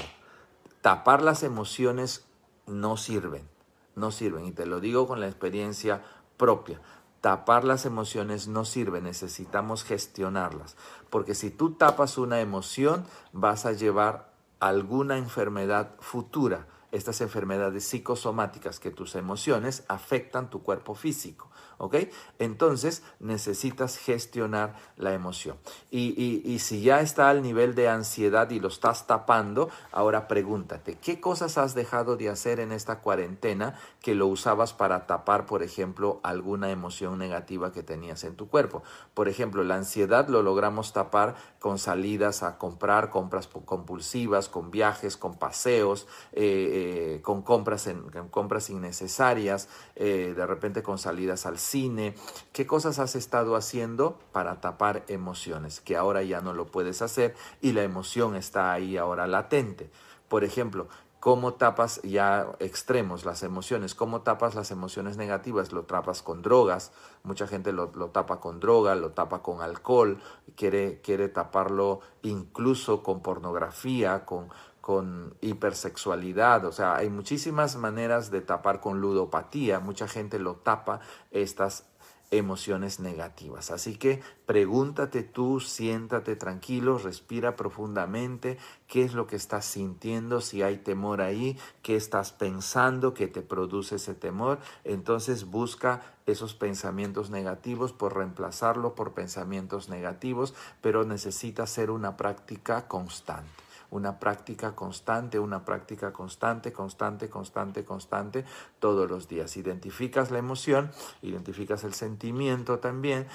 Tapar 0.80 1.22
las 1.22 1.42
emociones 1.42 2.24
no 2.66 2.96
sirven, 2.96 3.48
no 3.94 4.10
sirven. 4.10 4.46
Y 4.46 4.52
te 4.52 4.66
lo 4.66 4.80
digo 4.80 5.06
con 5.06 5.20
la 5.20 5.26
experiencia 5.26 6.02
propia. 6.36 6.80
Tapar 7.20 7.64
las 7.64 7.84
emociones 7.84 8.48
no 8.48 8.64
sirve, 8.64 9.02
necesitamos 9.02 9.84
gestionarlas. 9.84 10.76
Porque 11.10 11.34
si 11.34 11.50
tú 11.50 11.72
tapas 11.72 12.16
una 12.16 12.40
emoción, 12.40 13.04
vas 13.32 13.66
a 13.66 13.72
llevar 13.72 14.32
alguna 14.58 15.18
enfermedad 15.18 15.94
futura. 16.00 16.66
Estas 16.92 17.20
enfermedades 17.20 17.84
psicosomáticas 17.84 18.80
que 18.80 18.90
tus 18.90 19.14
emociones 19.14 19.84
afectan 19.88 20.48
tu 20.48 20.62
cuerpo 20.62 20.94
físico. 20.94 21.50
¿Ok? 21.80 21.96
Entonces 22.38 23.02
necesitas 23.18 23.96
gestionar 23.96 24.76
la 24.96 25.14
emoción. 25.14 25.56
Y, 25.90 26.58
si 26.60 26.82
ya 26.82 27.00
está 27.00 27.30
al 27.30 27.42
nivel 27.42 27.74
de 27.74 27.88
ansiedad 27.88 28.50
y 28.50 28.60
lo 28.60 28.68
estás 28.68 29.06
tapando, 29.06 29.70
ahora 29.90 30.28
pregúntate, 30.28 30.98
¿qué 31.00 31.20
cosas 31.20 31.56
has 31.56 31.74
dejado 31.74 32.16
de 32.16 32.28
hacer 32.28 32.60
en 32.60 32.70
esta 32.70 33.00
cuarentena 33.00 33.74
que 34.02 34.14
lo 34.14 34.26
usabas 34.26 34.74
para 34.74 35.06
tapar, 35.06 35.46
por 35.46 35.62
ejemplo, 35.62 36.20
alguna 36.22 36.70
emoción 36.70 37.18
negativa 37.18 37.72
que 37.72 37.82
tenías 37.82 38.24
en 38.24 38.36
tu 38.36 38.48
cuerpo? 38.48 38.82
Por 39.14 39.28
ejemplo, 39.28 39.64
la 39.64 39.76
ansiedad 39.76 40.28
lo 40.28 40.42
logramos 40.42 40.92
tapar 40.92 41.34
con 41.58 41.78
salidas 41.78 42.42
a 42.42 42.58
comprar, 42.58 43.08
compras 43.08 43.46
compulsivas, 43.46 44.48
con 44.48 44.70
viajes, 44.70 45.16
con 45.16 45.38
paseos, 45.38 46.06
eh, 46.32 47.16
eh, 47.16 47.22
con, 47.22 47.42
compras 47.42 47.86
en, 47.86 48.02
compras 48.30 48.68
innecesarias, 48.68 49.68
eh, 49.96 50.34
de 50.36 50.46
repente 50.46 50.82
con 50.82 50.98
salidas 50.98 51.46
al 51.46 51.58
cine, 51.70 52.14
qué 52.52 52.66
cosas 52.66 52.98
has 52.98 53.14
estado 53.14 53.54
haciendo 53.54 54.18
para 54.32 54.60
tapar 54.60 55.04
emociones, 55.08 55.80
que 55.80 55.96
ahora 55.96 56.22
ya 56.22 56.40
no 56.40 56.52
lo 56.52 56.66
puedes 56.66 57.00
hacer 57.00 57.34
y 57.60 57.72
la 57.72 57.84
emoción 57.84 58.34
está 58.34 58.72
ahí 58.72 58.96
ahora 58.96 59.26
latente. 59.26 59.90
Por 60.28 60.44
ejemplo, 60.44 60.88
¿Cómo 61.20 61.52
tapas 61.52 62.00
ya 62.00 62.46
extremos 62.60 63.26
las 63.26 63.42
emociones? 63.42 63.94
¿Cómo 63.94 64.22
tapas 64.22 64.54
las 64.54 64.70
emociones 64.70 65.18
negativas? 65.18 65.70
Lo 65.70 65.82
tapas 65.82 66.22
con 66.22 66.40
drogas. 66.40 66.92
Mucha 67.24 67.46
gente 67.46 67.72
lo, 67.72 67.90
tapa 68.08 68.40
con 68.40 68.58
droga, 68.58 68.94
lo 68.94 69.10
tapa 69.10 69.42
con 69.42 69.60
alcohol, 69.60 70.18
quiere, 70.56 71.02
quiere 71.02 71.28
taparlo 71.28 72.00
incluso 72.22 73.02
con 73.02 73.20
pornografía, 73.20 74.24
con, 74.24 74.48
con 74.80 75.34
hipersexualidad, 75.40 76.64
o 76.64 76.72
sea, 76.72 76.96
hay 76.96 77.10
muchísimas 77.10 77.76
maneras 77.76 78.30
de 78.30 78.40
tapar 78.40 78.80
con 78.80 79.00
ludopatía, 79.00 79.80
mucha 79.80 80.08
gente 80.08 80.38
lo 80.38 80.56
tapa 80.56 81.00
estas 81.30 81.84
emociones 82.30 83.00
negativas. 83.00 83.70
Así 83.70 83.96
que 83.96 84.22
pregúntate 84.46 85.22
tú, 85.22 85.60
siéntate 85.60 86.36
tranquilo, 86.36 86.98
respira 86.98 87.56
profundamente, 87.56 88.58
qué 88.86 89.02
es 89.02 89.14
lo 89.14 89.26
que 89.26 89.36
estás 89.36 89.64
sintiendo, 89.64 90.40
si 90.40 90.62
hay 90.62 90.78
temor 90.78 91.20
ahí, 91.20 91.58
qué 91.82 91.96
estás 91.96 92.32
pensando 92.32 93.14
que 93.14 93.26
te 93.26 93.42
produce 93.42 93.96
ese 93.96 94.14
temor. 94.14 94.58
Entonces 94.84 95.44
busca 95.44 96.02
esos 96.26 96.54
pensamientos 96.54 97.30
negativos 97.30 97.92
por 97.92 98.16
reemplazarlo 98.16 98.94
por 98.94 99.12
pensamientos 99.12 99.88
negativos, 99.88 100.54
pero 100.80 101.04
necesita 101.04 101.66
ser 101.66 101.90
una 101.90 102.16
práctica 102.16 102.86
constante 102.86 103.69
una 103.90 104.18
práctica 104.18 104.74
constante, 104.74 105.38
una 105.38 105.64
práctica 105.64 106.12
constante, 106.12 106.72
constante, 106.72 107.28
constante, 107.28 107.84
constante, 107.84 108.44
todos 108.78 109.10
los 109.10 109.28
días. 109.28 109.56
Identificas 109.56 110.30
la 110.30 110.38
emoción, 110.38 110.90
identificas 111.22 111.84
el 111.84 111.94
sentimiento 111.94 112.78
también, 112.78 113.26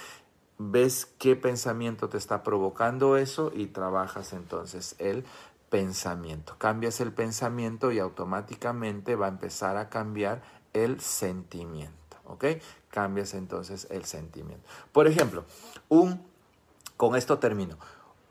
ves 0.57 1.05
qué 1.19 1.35
pensamiento 1.35 2.09
te 2.09 2.17
está 2.17 2.43
provocando 2.43 3.17
eso 3.17 3.51
y 3.53 3.67
trabajas 3.67 4.33
entonces 4.33 4.95
el 4.99 5.25
pensamiento. 5.69 6.55
Cambias 6.57 7.01
el 7.01 7.11
pensamiento 7.11 7.91
y 7.91 7.99
automáticamente 7.99 9.15
va 9.15 9.25
a 9.25 9.29
empezar 9.29 9.77
a 9.77 9.89
cambiar 9.89 10.41
el 10.73 10.99
sentimiento, 11.01 12.17
¿ok? 12.25 12.45
Cambias 12.89 13.33
entonces 13.33 13.87
el 13.89 14.05
sentimiento. 14.05 14.65
Por 14.91 15.07
ejemplo, 15.07 15.45
un, 15.89 16.25
con 16.97 17.15
esto 17.15 17.39
termino, 17.39 17.77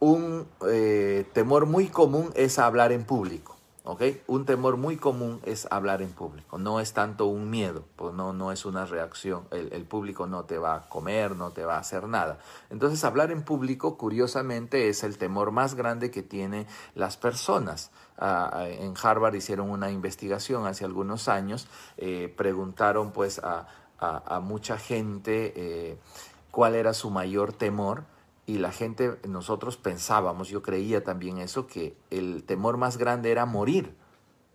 un 0.00 0.46
eh, 0.68 1.26
temor 1.32 1.66
muy 1.66 1.88
común 1.88 2.30
es 2.34 2.58
hablar 2.58 2.92
en 2.92 3.04
público. 3.04 3.54
¿ok? 3.84 4.02
Un 4.26 4.46
temor 4.46 4.78
muy 4.78 4.96
común 4.96 5.40
es 5.44 5.68
hablar 5.70 6.02
en 6.02 6.10
público. 6.10 6.58
No 6.58 6.80
es 6.80 6.92
tanto 6.94 7.26
un 7.26 7.50
miedo, 7.50 7.84
pues 7.96 8.14
no, 8.14 8.32
no 8.32 8.50
es 8.50 8.64
una 8.64 8.86
reacción. 8.86 9.46
El, 9.50 9.84
público 9.84 10.26
no 10.26 10.44
te 10.44 10.58
va 10.58 10.74
a 10.74 10.88
comer, 10.88 11.36
no 11.36 11.50
te 11.50 11.64
va 11.64 11.76
a 11.76 11.80
hacer 11.80 12.08
nada. 12.08 12.38
Entonces, 12.70 13.04
hablar 13.04 13.30
en 13.30 13.42
público, 13.42 13.96
curiosamente, 13.96 14.88
es 14.88 15.04
el 15.04 15.18
temor 15.18 15.52
más 15.52 15.74
grande 15.74 16.10
que 16.10 16.22
tienen 16.22 16.66
las 16.94 17.16
personas. 17.18 17.90
Ah, 18.16 18.64
en 18.66 18.94
Harvard 19.00 19.34
hicieron 19.34 19.70
una 19.70 19.90
investigación 19.90 20.66
hace 20.66 20.84
algunos 20.84 21.28
años, 21.28 21.68
eh, 21.98 22.32
preguntaron 22.34 23.12
pues 23.12 23.40
a, 23.44 23.68
mucha 24.42 24.76
gente 24.76 25.54
eh, 25.56 25.98
cuál 26.50 26.74
era 26.74 26.92
su 26.92 27.08
mayor 27.08 27.54
temor 27.54 28.04
y 28.46 28.58
la 28.58 28.72
gente, 28.72 29.18
nosotros 29.26 29.76
pensábamos, 29.76 30.48
yo 30.48 30.62
creía 30.62 31.02
también 31.02 31.38
eso, 31.38 31.66
que 31.66 31.96
el 32.10 32.44
temor 32.44 32.76
más 32.76 32.98
grande 32.98 33.30
era 33.30 33.46
morir, 33.46 33.94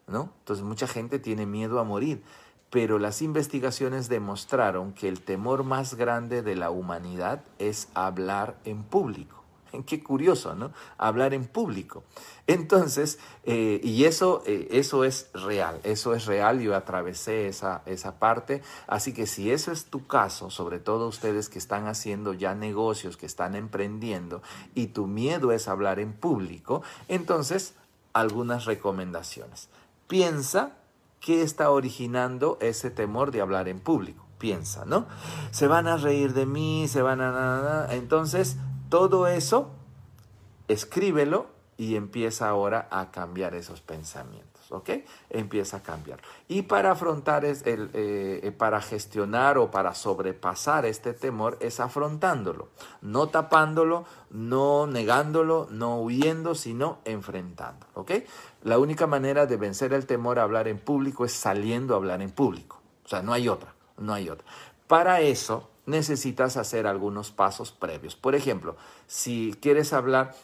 ¿no? 0.08 0.32
Entonces 0.40 0.64
mucha 0.64 0.88
gente 0.88 1.18
tiene 1.18 1.46
miedo 1.46 1.80
a 1.80 1.84
morir, 1.84 2.24
pero 2.70 3.00
las 3.00 3.22
investigaciones 3.22 4.08
demostraron 4.10 4.94
que 4.94 5.08
el 5.08 5.22
temor 5.22 5.64
más 5.64 5.96
grande 5.96 6.44
de 6.44 6.56
la 6.56 6.70
humanidad 6.70 7.44
es 7.58 7.90
hablar 7.96 8.60
en 8.64 8.84
público. 8.84 9.39
Qué 9.86 10.04
curioso, 10.04 10.56
¿no? 10.56 10.72
Hablar 10.98 11.34
en 11.34 11.46
público. 11.46 12.04
Entonces, 12.48 13.20
eh, 13.44 13.80
y 13.84 14.06
eso, 14.06 14.42
eh, 14.46 14.68
eso 14.72 15.04
es 15.04 15.30
real, 15.34 15.80
eso 15.84 16.16
es 16.16 16.26
real, 16.26 16.60
yo 16.62 16.76
atravesé 16.76 17.48
esa, 17.48 17.84
esa 17.86 18.18
parte, 18.18 18.64
así 18.88 19.14
que 19.14 19.28
si 19.28 19.52
eso 19.52 19.72
es 19.72 19.86
tu 19.86 20.08
caso, 20.08 20.50
sobre 20.50 20.80
todo 20.80 21.08
ustedes 21.08 21.48
que 21.48 21.60
están 21.60 21.88
haciendo 21.88 22.34
ya 22.34 22.56
negocios, 22.56 23.18
que 23.18 23.28
están 23.28 23.56
emprendiendo, 23.56 24.42
y 24.74 24.88
tu 24.88 25.06
miedo 25.06 25.52
es 25.52 25.68
hablar 25.68 26.00
en 26.00 26.14
público, 26.14 26.82
entonces, 27.08 27.76
algunas 28.14 28.66
recomendaciones. 28.66 29.70
Piensa 30.08 30.78
qué 31.20 31.44
está 31.44 31.70
originando 31.70 32.58
ese 32.62 32.90
temor 32.90 33.32
de 33.32 33.42
hablar 33.42 33.68
en 33.68 33.80
público. 33.80 34.26
Piensa, 34.38 34.86
¿no? 34.86 35.06
Se 35.52 35.68
van 35.68 35.88
a 35.88 35.98
reír 35.98 36.34
de 36.34 36.46
mí, 36.46 36.88
se 36.88 37.02
van 37.02 37.20
a... 37.22 37.88
Entonces, 37.92 38.58
todo 38.90 39.28
eso, 39.28 39.72
escríbelo 40.68 41.48
y 41.78 41.96
empieza 41.96 42.50
ahora 42.50 42.88
a 42.92 43.12
cambiar 43.12 43.56
esos 43.56 43.82
pensamientos. 43.82 44.50
¿ok? 44.72 44.90
Empieza 45.30 45.78
a 45.78 45.84
cambiar. 45.84 46.20
Y 46.48 46.64
para 46.64 46.92
afrontar, 46.92 47.46
es 47.46 47.66
el, 47.66 47.90
eh, 47.94 48.42
eh, 48.44 48.52
para 48.52 48.82
gestionar 48.82 49.58
o 49.58 49.72
para 49.72 49.94
sobrepasar 49.96 50.86
este 50.86 51.14
temor 51.14 51.58
es 51.60 51.80
afrontándolo, 51.80 52.70
no 53.02 53.28
tapándolo, 53.28 54.06
no 54.30 54.88
negándolo, 54.88 55.68
no 55.72 56.00
huyendo, 56.02 56.56
sino 56.56 57.00
enfrentando, 57.06 57.86
¿ok? 57.94 58.12
La 58.64 58.78
única 58.80 59.08
manera 59.08 59.46
de 59.46 59.58
vencer 59.58 59.94
el 59.94 60.06
temor 60.06 60.40
a 60.40 60.44
hablar 60.44 60.68
en 60.68 60.80
público 60.80 61.26
es 61.26 61.34
saliendo 61.34 61.94
a 61.94 61.98
hablar 61.98 62.22
en 62.22 62.32
público. 62.32 62.82
O 63.06 63.10
sea, 63.10 63.22
no 63.22 63.34
hay 63.34 63.50
otra, 63.50 63.74
no 63.98 64.14
hay 64.14 64.30
otra. 64.30 64.46
Para 64.88 65.22
eso 65.22 65.70
necesitas 65.90 66.56
hacer 66.56 66.88
algunos 66.88 67.32
pasos 67.32 67.72
previos. 67.72 68.16
Por 68.16 68.36
ejemplo, 68.36 68.78
si 69.08 69.56
quieres 69.60 69.92
hablar 69.92 70.36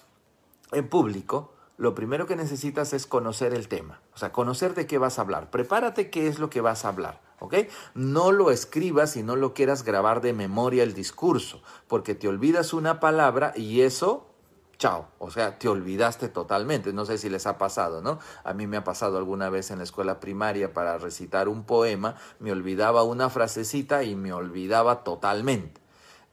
en 0.71 0.89
público, 0.89 1.53
lo 1.77 1.93
primero 1.93 2.25
que 2.25 2.36
necesitas 2.36 2.93
es 2.93 3.05
conocer 3.05 3.53
el 3.53 3.67
tema, 3.67 4.01
o 4.13 4.17
sea, 4.17 4.31
conocer 4.31 4.75
de 4.75 4.88
qué 4.88 4.97
vas 4.97 5.19
a 5.19 5.21
hablar. 5.21 5.51
Prepárate 5.51 6.10
qué 6.10 6.27
es 6.27 6.39
lo 6.39 6.49
que 6.49 6.62
vas 6.62 6.86
a 6.86 6.89
hablar, 6.89 7.21
¿ok? 7.39 7.55
No 7.93 8.31
lo 8.31 8.49
escribas 8.49 9.17
y 9.17 9.23
no 9.23 9.36
lo 9.36 9.53
quieras 9.53 9.84
grabar 9.84 10.21
de 10.21 10.34
memoria 10.34 10.84
el 10.84 10.93
discurso, 10.93 11.62
porque 11.88 12.15
te 12.15 12.27
olvidas 12.27 12.73
una 12.73 12.99
palabra 12.99 13.53
y 13.55 13.81
eso, 13.81 14.27
chao, 14.78 15.08
o 15.20 15.32
sea, 15.32 15.58
te 15.60 15.68
olvidaste 15.68 16.30
totalmente. 16.30 16.94
No 16.94 17.06
sé 17.06 17.18
si 17.18 17.30
les 17.30 17.48
ha 17.48 17.58
pasado, 17.58 18.02
¿no? 18.02 18.20
A 18.44 18.54
mí 18.54 18.68
me 18.68 18.78
ha 18.78 18.84
pasado 18.84 19.18
alguna 19.18 19.50
vez 19.50 19.72
en 19.72 19.80
la 19.80 19.84
escuela 19.84 20.20
primaria 20.20 20.74
para 20.74 20.98
recitar 20.98 21.48
un 21.48 21.64
poema, 21.64 22.16
me 22.40 22.52
olvidaba 22.52 23.04
una 23.04 23.30
frasecita 23.30 24.04
y 24.04 24.16
me 24.16 24.34
olvidaba 24.34 25.04
totalmente. 25.04 25.82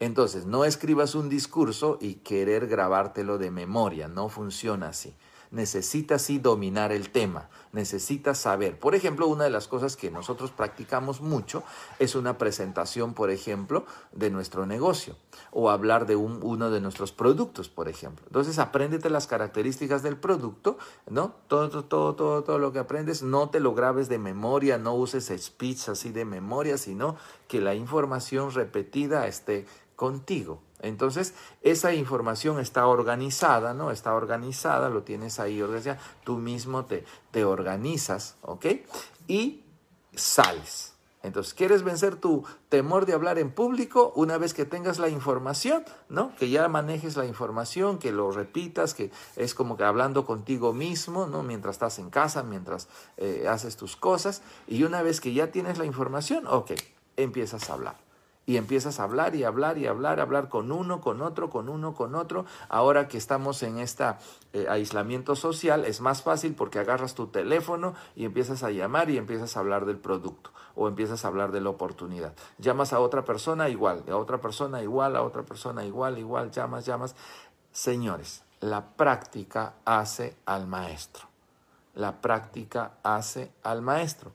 Entonces, 0.01 0.47
no 0.47 0.65
escribas 0.65 1.15
un 1.15 1.29
discurso 1.29 1.99
y 2.01 2.15
querer 2.17 2.67
grabártelo 2.67 3.39
de 3.39 3.51
memoria, 3.51 4.09
no 4.09 4.29
funciona 4.29 4.89
así 4.89 5.15
necesitas 5.53 6.23
sí 6.23 6.39
dominar 6.39 6.91
el 6.91 7.11
tema, 7.11 7.49
necesitas 7.73 8.39
saber. 8.39 8.79
Por 8.79 8.95
ejemplo, 8.95 9.29
una 9.29 9.45
de 9.45 9.51
las 9.51 9.69
cosas 9.69 9.97
que 9.97 10.11
nosotros 10.11 10.51
practicamos 10.51 11.21
mucho 11.21 11.63
es 11.99 12.15
una 12.15 12.39
presentación, 12.39 13.15
por 13.15 13.31
ejemplo, 13.31 13.87
de 14.13 14.31
nuestro 14.31 14.67
negocio 14.67 15.17
o 15.53 15.71
hablar 15.71 16.07
de 16.07 16.17
uno 16.17 16.71
de 16.71 16.81
nuestros 16.81 17.13
productos, 17.13 17.69
por 17.69 17.89
ejemplo. 17.89 18.25
Entonces, 18.27 18.59
apréndete 18.59 19.11
las 19.11 19.27
características 19.27 20.03
del 20.03 20.17
producto, 20.17 20.79
¿no? 21.09 21.35
Todo, 21.47 21.85
todo, 21.85 22.15
todo, 22.15 22.43
todo 22.43 22.59
lo 22.59 22.73
que 22.73 22.79
aprendes, 22.79 23.23
no 23.23 23.51
te 23.51 23.61
lo 23.61 23.75
grabes 23.75 24.09
de 24.09 24.19
memoria, 24.19 24.79
no 24.79 24.95
uses 24.95 25.33
speech 25.37 25.91
así 25.91 26.11
de 26.11 26.25
memoria, 26.25 26.79
sino 26.79 27.17
que 27.47 27.61
la 27.61 27.75
información 27.75 28.51
repetida 28.53 29.27
esté 29.27 29.67
contigo. 29.97 30.61
Entonces, 30.83 31.35
esa 31.63 31.95
información 31.95 32.59
está 32.59 32.87
organizada, 32.87 33.73
¿no? 33.73 33.91
Está 33.91 34.15
organizada, 34.15 34.91
lo 34.91 35.03
tienes 35.03 35.39
ahí 35.39 35.63
organizado, 35.63 35.99
tú 36.25 36.37
mismo 36.37 36.85
te, 36.85 37.05
te 37.31 37.45
organizas, 37.45 38.37
¿ok? 38.43 38.67
Y 39.29 39.65
sales. 40.15 40.93
Entonces, 41.23 41.55
¿quieres 41.55 41.85
vencer 41.85 42.17
tu 42.17 42.45
temor 42.69 43.07
de 43.07 43.13
hablar 43.13 43.39
en 43.39 43.53
público 43.53 44.13
una 44.17 44.39
vez 44.39 44.55
que 44.55 44.65
tengas 44.65 44.99
la 44.99 45.09
información, 45.09 45.85
¿no? 46.09 46.35
Que 46.35 46.51
ya 46.51 46.67
manejes 46.67 47.17
la 47.17 47.27
información, 47.27 47.99
que 47.99 48.11
lo 48.11 48.33
repitas, 48.33 48.93
que 48.93 49.13
es 49.37 49.55
como 49.55 49.77
que 49.77 49.85
hablando 49.85 50.27
contigo 50.27 50.73
mismo, 50.73 51.27
¿no? 51.27 51.45
Mientras 51.45 51.77
estás 51.77 52.01
en 52.01 52.11
casa, 52.11 52.43
mientras 52.43 52.89
eh, 53.19 53.47
haces 53.49 53.77
tus 53.77 53.95
cosas. 53.95 54.43
Y 54.67 54.83
una 54.83 55.03
vez 55.03 55.21
que 55.21 55.33
ya 55.33 55.53
tienes 55.53 55.79
la 55.79 55.85
información, 55.85 56.45
ok, 56.49 56.73
empiezas 57.17 57.71
a 57.71 57.75
hablar 57.75 58.02
y 58.45 58.57
empiezas 58.57 58.99
a 58.99 59.05
hablar 59.05 59.35
y 59.35 59.45
hablar 59.45 59.79
y 59.79 59.87
hablar, 59.87 60.21
hablar 60.21 60.49
con 60.49 60.73
uno, 60.73 61.01
con 61.01 61.23
otro, 61.23 61.51
con 61.51 61.69
uno, 61.69 61.95
con 61.95 62.15
otro. 62.15 62.45
Ahora 62.69 63.09
que 63.09 63.19
estamos 63.19 63.63
en 63.63 63.79
este 63.79 64.05
aislamiento 64.69 65.37
social, 65.37 65.85
es 65.85 66.01
más 66.01 66.23
fácil 66.23 66.55
porque 66.55 66.79
agarras 66.79 67.15
tu 67.15 67.29
teléfono 67.29 67.95
y 68.17 68.25
empiezas 68.25 68.63
a 68.63 68.71
llamar 68.71 69.11
y 69.11 69.19
empiezas 69.19 69.57
a 69.57 69.61
hablar 69.61 69.87
del 69.87 69.99
producto 69.99 70.51
o 70.75 70.89
empiezas 70.89 71.25
a 71.25 71.29
hablar 71.29 71.53
de 71.53 71.61
la 71.61 71.71
oportunidad. 71.71 72.35
Llamas 72.59 72.93
a 72.93 73.01
otra 73.01 73.25
persona 73.25 73.69
igual, 73.69 74.05
a 74.09 74.17
otra 74.17 74.41
persona 74.41 74.83
igual, 74.83 75.17
a 75.17 75.23
otra 75.23 75.43
persona 75.43 75.85
igual, 75.85 76.19
igual, 76.19 76.51
llamas, 76.51 76.87
llamas. 76.87 77.15
Señores, 77.71 78.43
la 78.61 78.97
práctica 78.97 79.75
hace 79.85 80.37
al 80.47 80.67
maestro. 80.67 81.29
La 81.95 82.21
práctica 82.21 82.93
hace 83.03 83.53
al 83.63 83.83
maestro. 83.83 84.33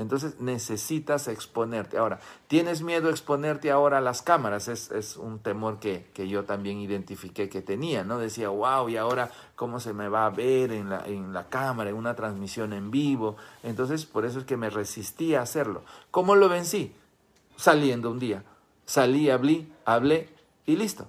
Entonces 0.00 0.40
necesitas 0.40 1.28
exponerte. 1.28 1.98
Ahora, 1.98 2.20
¿tienes 2.48 2.82
miedo 2.82 3.08
a 3.08 3.10
exponerte 3.10 3.70
ahora 3.70 3.98
a 3.98 4.00
las 4.00 4.22
cámaras? 4.22 4.66
Es, 4.68 5.16
un 5.16 5.40
temor 5.40 5.78
que, 5.78 6.06
yo 6.26 6.44
también 6.44 6.78
identifiqué 6.78 7.50
que 7.50 7.60
tenía, 7.60 8.02
¿no? 8.02 8.18
Decía, 8.18 8.48
wow, 8.48 8.88
y 8.88 8.96
ahora 8.96 9.30
cómo 9.56 9.78
se 9.78 9.92
me 9.92 10.08
va 10.08 10.24
a 10.24 10.30
ver 10.30 10.72
en 10.72 10.88
la, 10.88 11.06
en 11.06 11.34
la 11.34 11.48
cámara, 11.48 11.90
en 11.90 11.96
una 11.96 12.16
transmisión 12.16 12.72
en 12.72 12.90
vivo. 12.90 13.36
Entonces, 13.62 14.06
por 14.06 14.24
eso 14.24 14.38
es 14.38 14.46
que 14.46 14.56
me 14.56 14.70
resistí 14.70 15.34
a 15.34 15.42
hacerlo. 15.42 15.82
¿Cómo 16.10 16.34
lo 16.34 16.48
vencí? 16.48 16.94
Saliendo 17.56 18.10
un 18.10 18.18
día. 18.18 18.42
Salí, 18.86 19.28
hablé, 19.28 19.68
hablé 19.84 20.30
y 20.64 20.76
listo 20.76 21.08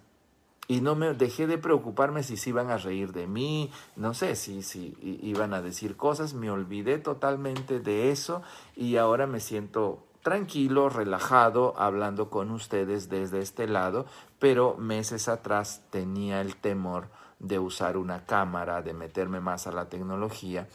y 0.72 0.80
no 0.80 0.96
me 0.96 1.14
dejé 1.14 1.48
de 1.48 1.58
preocuparme 1.58 2.24
si 2.24 2.38
se 2.38 2.52
iban 2.52 2.70
a 2.70 2.78
reír 2.78 3.12
de 3.12 3.28
mí, 3.28 3.70
no 3.98 4.14
sé 4.14 4.38
si, 4.38 4.64
si 4.64 4.96
iban 5.22 5.54
a 5.54 5.62
decir 5.62 5.98
cosas, 5.98 6.34
me 6.34 6.50
olvidé 6.50 6.98
totalmente 6.98 7.82
de 7.82 8.10
eso 8.10 8.42
y 8.78 8.96
ahora 8.96 9.28
me 9.28 9.42
siento 9.42 10.06
tranquilo, 10.22 10.88
relajado, 10.88 11.74
hablando 11.78 12.30
con 12.30 12.52
ustedes 12.52 13.10
desde 13.10 13.40
este 13.40 13.68
lado, 13.68 14.06
pero 14.40 14.78
meses 14.78 15.28
atrás 15.28 15.84
tenía 15.90 16.40
el 16.40 16.56
temor 16.56 17.10
de 17.40 17.60
usar 17.60 17.98
una 17.98 18.26
cámara, 18.26 18.82
de 18.82 18.94
meterme 18.94 19.42
más 19.42 19.68
a 19.68 19.74
la 19.74 19.90
tecnología 19.90 20.70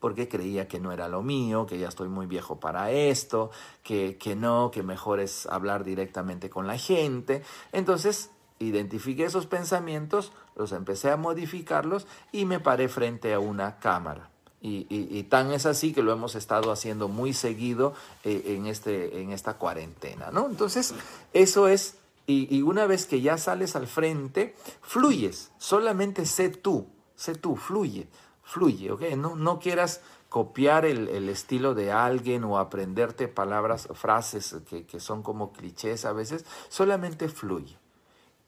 porque 0.00 0.28
creía 0.28 0.68
que 0.68 0.78
no 0.78 0.92
era 0.92 1.08
lo 1.08 1.22
mío, 1.22 1.66
que 1.66 1.78
ya 1.78 1.88
estoy 1.88 2.08
muy 2.08 2.26
viejo 2.26 2.60
para 2.60 2.92
esto, 2.92 3.50
que, 3.82 4.16
que 4.16 4.36
no, 4.36 4.70
que 4.70 4.84
mejor 4.84 5.18
es 5.18 5.46
hablar 5.46 5.82
directamente 5.82 6.50
con 6.50 6.68
la 6.68 6.78
gente. 6.78 7.42
Entonces 7.72 8.30
identifiqué 8.58 9.24
esos 9.24 9.46
pensamientos, 9.46 10.32
los 10.56 10.72
empecé 10.72 11.10
a 11.10 11.16
modificarlos 11.16 12.06
y 12.32 12.44
me 12.44 12.60
paré 12.60 12.88
frente 12.88 13.32
a 13.32 13.38
una 13.38 13.78
cámara. 13.78 14.30
Y, 14.60 15.22
tan 15.24 15.52
es 15.52 15.66
así 15.66 15.92
que 15.92 16.02
lo 16.02 16.12
hemos 16.12 16.34
estado 16.34 16.72
haciendo 16.72 17.06
muy 17.06 17.32
seguido 17.32 17.94
eh, 18.24 18.56
en, 18.56 18.66
este, 18.66 19.20
en 19.20 19.30
esta 19.30 19.54
cuarentena, 19.54 20.30
¿no? 20.32 20.46
Entonces, 20.46 20.94
eso 21.32 21.68
es, 21.68 21.94
y, 22.26 22.60
una 22.62 22.86
vez 22.86 23.06
que 23.06 23.20
ya 23.20 23.38
sales 23.38 23.76
al 23.76 23.86
frente, 23.86 24.56
fluyes, 24.82 25.52
solamente 25.58 26.26
sé 26.26 26.48
tú, 26.48 26.88
sé 27.14 27.36
tú, 27.36 27.54
fluye, 27.54 28.08
fluye, 28.42 28.90
¿ok? 28.90 29.02
No, 29.16 29.36
no 29.36 29.60
quieras 29.60 30.00
copiar 30.28 30.84
el, 30.84 31.28
estilo 31.28 31.74
de 31.74 31.92
alguien 31.92 32.42
o 32.42 32.58
aprenderte 32.58 33.28
palabras, 33.28 33.88
frases 33.94 34.56
que, 34.68 34.86
que 34.86 34.98
son 34.98 35.22
como 35.22 35.52
clichés 35.52 36.04
a 36.04 36.12
veces, 36.12 36.44
solamente 36.68 37.28
fluye. 37.28 37.78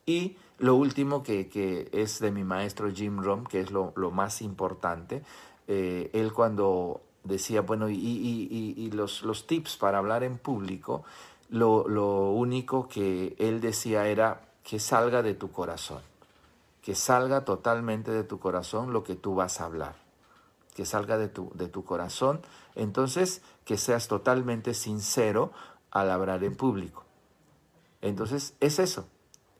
Y 0.06 0.36
lo 0.58 0.74
último 0.74 1.22
que, 1.22 1.88
es 1.92 2.20
de 2.20 2.30
mi 2.30 2.44
maestro 2.44 2.90
Jim 2.90 3.22
Rom, 3.22 3.44
que 3.44 3.60
es 3.60 3.70
lo, 3.70 3.92
más 4.10 4.42
importante, 4.42 5.22
eh, 5.68 6.10
él 6.12 6.32
cuando 6.32 7.00
decía, 7.24 7.62
bueno, 7.62 7.88
y, 7.88 8.90
los, 8.92 9.22
los, 9.22 9.46
tips 9.46 9.76
para 9.76 9.98
hablar 9.98 10.24
en 10.24 10.38
público, 10.38 11.04
lo, 11.48 11.88
lo 11.88 12.30
único 12.30 12.88
que 12.88 13.34
él 13.38 13.60
decía 13.60 14.06
era 14.06 14.42
que 14.62 14.78
salga 14.78 15.22
de 15.22 15.34
tu 15.34 15.50
corazón, 15.50 16.02
que 16.82 16.94
salga 16.94 17.44
totalmente 17.44 18.10
de 18.10 18.24
tu 18.24 18.38
corazón 18.38 18.92
lo 18.92 19.02
que 19.02 19.16
tú 19.16 19.34
vas 19.34 19.60
a 19.60 19.64
hablar, 19.64 19.96
que 20.74 20.84
salga 20.84 21.18
de 21.18 21.28
tu, 21.28 21.50
de 21.54 21.68
tu 21.68 21.84
corazón, 21.84 22.40
entonces 22.74 23.42
que 23.64 23.76
seas 23.76 24.08
totalmente 24.08 24.74
sincero 24.74 25.52
al 25.90 26.10
hablar 26.10 26.44
en 26.44 26.56
público. 26.56 27.04
Entonces 28.00 28.54
es 28.60 28.78
eso, 28.78 29.06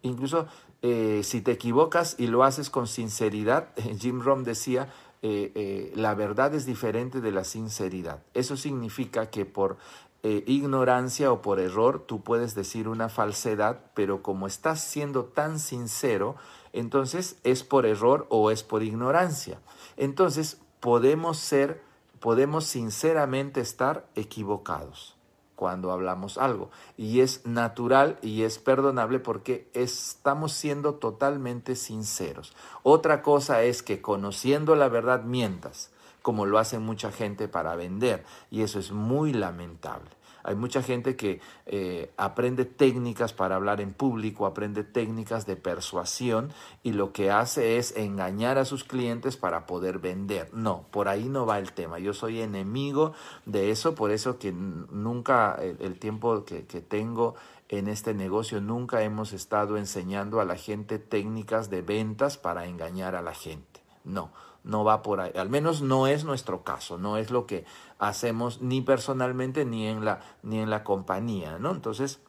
Incluso 0.02 0.46
eh, 0.82 1.20
si 1.24 1.42
te 1.42 1.52
equivocas 1.52 2.16
y 2.18 2.26
lo 2.26 2.42
haces 2.42 2.70
con 2.70 2.86
sinceridad, 2.86 3.68
Jim 3.98 4.20
Rom 4.20 4.44
decía, 4.44 4.88
eh, 5.22 5.52
eh, 5.54 5.92
la 5.94 6.14
verdad 6.14 6.54
es 6.54 6.64
diferente 6.64 7.20
de 7.20 7.32
la 7.32 7.44
sinceridad. 7.44 8.22
Eso 8.34 8.56
significa 8.56 9.30
que 9.30 9.44
por 9.44 9.76
ignorancia 10.22 11.32
o 11.32 11.40
por 11.40 11.60
error 11.60 12.04
tú 12.06 12.20
puedes 12.20 12.54
decir 12.54 12.88
una 12.88 13.08
falsedad, 13.08 13.80
pero 13.94 14.22
como 14.22 14.46
estás 14.46 14.82
siendo 14.84 15.24
tan 15.24 15.58
sincero, 15.58 16.36
entonces 16.74 17.36
es 17.42 17.64
por 17.64 17.86
error 17.86 18.26
o 18.28 18.50
es 18.50 18.62
por 18.62 18.82
ignorancia. 18.82 19.60
Entonces 19.96 20.60
podemos 20.80 21.38
ser, 21.38 21.82
podemos 22.20 22.66
sinceramente 22.66 23.62
estar 23.62 24.10
equivocados 24.14 25.16
cuando 25.60 25.92
hablamos 25.92 26.38
algo. 26.38 26.70
Y 26.96 27.20
es 27.20 27.44
natural 27.44 28.18
y 28.22 28.44
es 28.44 28.58
perdonable 28.58 29.18
porque 29.18 29.68
estamos 29.74 30.54
siendo 30.54 30.94
totalmente 30.94 31.76
sinceros. 31.76 32.54
Otra 32.82 33.20
cosa 33.20 33.62
es 33.62 33.82
que 33.82 34.00
conociendo 34.00 34.74
la 34.74 34.88
verdad 34.88 35.24
mientas, 35.24 35.90
como 36.22 36.46
lo 36.46 36.58
hace 36.58 36.78
mucha 36.78 37.12
gente 37.12 37.46
para 37.46 37.76
vender. 37.76 38.24
Y 38.50 38.62
eso 38.62 38.78
es 38.78 38.90
muy 38.90 39.34
lamentable. 39.34 40.08
Hay 40.42 40.54
mucha 40.54 40.82
gente 40.82 41.16
que 41.16 41.40
eh, 41.66 42.10
aprende 42.16 42.64
técnicas 42.64 43.32
para 43.32 43.56
hablar 43.56 43.80
en 43.80 43.92
público, 43.92 44.46
aprende 44.46 44.84
técnicas 44.84 45.46
de 45.46 45.56
persuasión 45.56 46.52
y 46.82 46.92
lo 46.92 47.12
que 47.12 47.30
hace 47.30 47.78
es 47.78 47.96
engañar 47.96 48.58
a 48.58 48.64
sus 48.64 48.84
clientes 48.84 49.36
para 49.36 49.66
poder 49.66 49.98
vender. 49.98 50.48
No, 50.52 50.84
por 50.90 51.08
ahí 51.08 51.28
no 51.28 51.46
va 51.46 51.58
el 51.58 51.72
tema. 51.72 51.98
Yo 51.98 52.14
soy 52.14 52.40
enemigo 52.40 53.12
de 53.46 53.70
eso, 53.70 53.94
por 53.94 54.10
eso 54.10 54.38
que 54.38 54.52
nunca 54.52 55.56
el, 55.60 55.98
tiempo 55.98 56.44
que, 56.44 56.64
que 56.66 56.80
tengo 56.80 57.34
en 57.68 57.86
este 57.86 58.14
negocio 58.14 58.60
nunca 58.60 59.02
hemos 59.02 59.32
estado 59.32 59.76
enseñando 59.76 60.40
a 60.40 60.44
la 60.44 60.56
gente 60.56 60.98
técnicas 60.98 61.70
de 61.70 61.82
ventas 61.82 62.36
para 62.36 62.66
engañar 62.66 63.14
a 63.14 63.22
la 63.22 63.34
gente. 63.34 63.80
No 64.02 64.30
no 64.64 64.84
va 64.84 65.02
por 65.02 65.20
ahí. 65.20 65.32
Al 65.34 65.48
menos 65.48 65.82
no 65.82 66.06
es 66.06 66.24
nuestro 66.24 66.62
caso, 66.62 66.98
no 66.98 67.16
es 67.16 67.30
lo 67.30 67.46
que 67.46 67.64
hacemos 67.98 68.60
ni 68.60 68.80
personalmente 68.80 69.64
ni 69.64 69.86
en 69.86 70.04
la, 70.04 70.20
ni 70.42 70.60
en 70.60 70.70
la 70.70 70.84
compañía, 70.84 71.58
¿no? 71.58 71.72
Entonces, 71.72 72.20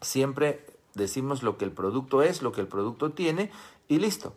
siempre 0.00 0.66
decimos 0.94 1.42
lo 1.42 1.58
que 1.58 1.64
el 1.64 1.72
producto 1.72 2.22
es, 2.22 2.42
lo 2.42 2.52
que 2.52 2.60
el 2.60 2.68
producto 2.68 3.12
tiene 3.12 3.50
y 3.88 3.98
listo 3.98 4.34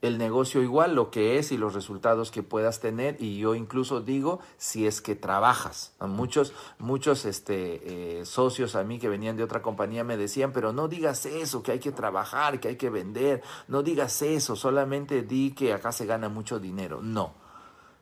el 0.00 0.16
negocio 0.16 0.62
igual, 0.62 0.94
lo 0.94 1.10
que 1.10 1.38
es 1.38 1.50
y 1.50 1.56
los 1.56 1.74
resultados 1.74 2.30
que 2.30 2.42
puedas 2.42 2.80
tener. 2.80 3.16
Y 3.20 3.38
yo 3.38 3.54
incluso 3.54 4.00
digo, 4.00 4.40
si 4.56 4.86
es 4.86 5.00
que 5.00 5.16
trabajas. 5.16 5.92
Muchos, 6.00 6.52
muchos 6.78 7.24
este, 7.24 8.20
eh, 8.20 8.24
socios 8.24 8.76
a 8.76 8.84
mí 8.84 8.98
que 8.98 9.08
venían 9.08 9.36
de 9.36 9.42
otra 9.42 9.62
compañía 9.62 10.04
me 10.04 10.16
decían, 10.16 10.52
pero 10.52 10.72
no 10.72 10.86
digas 10.86 11.26
eso, 11.26 11.62
que 11.62 11.72
hay 11.72 11.78
que 11.80 11.92
trabajar, 11.92 12.60
que 12.60 12.68
hay 12.68 12.76
que 12.76 12.90
vender. 12.90 13.42
No 13.66 13.82
digas 13.82 14.22
eso, 14.22 14.54
solamente 14.54 15.22
di 15.22 15.50
que 15.50 15.72
acá 15.72 15.90
se 15.90 16.06
gana 16.06 16.28
mucho 16.28 16.60
dinero. 16.60 17.00
No. 17.02 17.34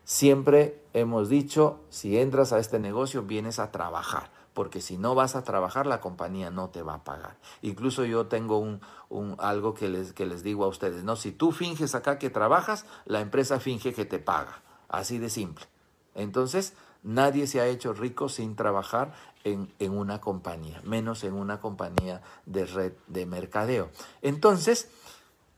Siempre 0.05 0.82
hemos 0.92 1.28
dicho, 1.28 1.80
si 1.88 2.18
entras 2.18 2.53
a 2.53 2.59
este 2.59 2.78
negocio, 2.78 3.22
vienes 3.22 3.59
a 3.59 3.72
trabajar 3.72 4.30
porque 4.57 4.81
si 4.81 4.97
no 4.97 5.15
vas 5.15 5.37
a 5.37 5.45
trabajar 5.45 5.87
la 5.87 6.01
compañía 6.01 6.51
no 6.51 6.71
te 6.71 6.81
va 6.81 6.95
a 6.95 7.05
pagar. 7.05 7.37
Incluso 7.61 8.07
yo 8.07 8.27
tengo 8.27 8.59
un, 8.59 9.37
algo 9.39 9.75
que 9.75 9.91
les, 9.91 10.15
que 10.15 10.25
les 10.25 10.43
digo 10.43 10.65
a 10.65 10.69
ustedes, 10.69 11.05
¿no? 11.05 11.15
Si 11.15 11.31
tú 11.31 11.53
finges 11.53 11.95
acá 11.95 12.19
que 12.19 12.31
trabajas, 12.31 12.87
la 13.05 13.21
empresa 13.21 13.61
finge 13.61 13.93
que 13.93 14.07
te 14.07 14.19
paga, 14.19 14.63
así 14.89 15.19
de 15.19 15.29
simple. 15.29 15.67
Entonces, 16.15 16.73
nadie 17.03 17.47
se 17.47 17.61
ha 17.61 17.67
hecho 17.67 17.93
rico 17.93 18.31
sin 18.31 18.57
trabajar 18.57 19.13
en, 19.45 19.71
en 19.79 19.93
una 19.93 20.23
compañía, 20.23 20.81
menos 20.85 21.23
en 21.23 21.35
una 21.35 21.61
compañía 21.61 22.23
de 22.47 22.65
red 22.65 22.93
de 23.09 23.27
mercadeo. 23.27 23.91
Entonces, 24.23 24.89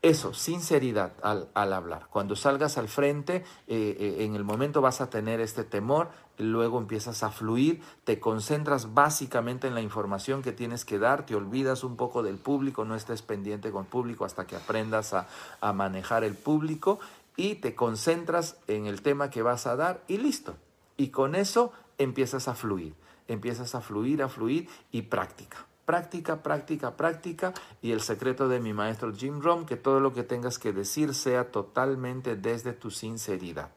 eso, 0.01 0.33
sinceridad 0.33 1.11
al, 1.21 1.49
hablar. 1.53 2.07
Cuando 2.09 2.37
salgas 2.37 2.77
al 2.77 2.87
frente, 2.87 3.43
eh, 3.67 3.97
eh, 3.99 4.15
en 4.19 4.35
el 4.35 4.45
momento 4.45 4.79
vas 4.79 5.01
a 5.01 5.09
tener 5.09 5.41
este 5.41 5.65
temor, 5.65 6.09
luego 6.39 6.79
empiezas 6.79 7.21
a 7.21 7.29
fluir, 7.29 7.81
te 8.03 8.19
concentras 8.19 8.93
básicamente 8.93 9.67
en 9.67 9.75
la 9.75 9.81
información 9.81 10.41
que 10.41 10.51
tienes 10.51 10.85
que 10.85 10.97
dar, 10.97 11.25
te 11.25 11.35
olvidas 11.35 11.83
un 11.83 11.95
poco 11.95 12.23
del 12.23 12.37
público, 12.37 12.85
no 12.85 12.95
estés 12.95 13.21
pendiente 13.21 13.71
con 13.71 13.85
público 13.85 14.25
hasta 14.25 14.47
que 14.47 14.55
aprendas 14.55 15.13
a, 15.13 15.27
a 15.61 15.73
manejar 15.73 16.23
el 16.23 16.35
público 16.35 16.99
y 17.35 17.55
te 17.55 17.75
concentras 17.75 18.57
en 18.67 18.85
el 18.85 19.01
tema 19.01 19.29
que 19.29 19.41
vas 19.41 19.67
a 19.67 19.75
dar 19.75 20.03
y 20.07 20.17
listo. 20.17 20.55
Y 20.97 21.09
con 21.09 21.35
eso 21.35 21.71
empiezas 21.97 22.47
a 22.47 22.55
fluir, 22.55 22.95
empiezas 23.27 23.75
a 23.75 23.81
fluir, 23.81 24.23
a 24.23 24.29
fluir 24.29 24.67
y 24.91 25.03
práctica 25.03 25.65
práctica, 25.89 26.43
práctica, 26.43 26.95
práctica 26.95 27.51
y 27.81 27.93
el 27.93 28.01
secreto 28.01 28.47
de 28.47 28.59
mi 28.59 28.73
maestro 28.73 29.11
Jim 29.11 29.41
Rohn, 29.41 29.65
que 29.65 29.75
todo 29.75 29.99
lo 29.99 30.13
que 30.13 30.21
tengas 30.21 30.59
que 30.59 30.71
decir 30.71 31.15
sea 31.15 31.49
totalmente 31.49 32.35
desde 32.35 32.73
tu 32.73 32.91
sinceridad. 32.91 33.71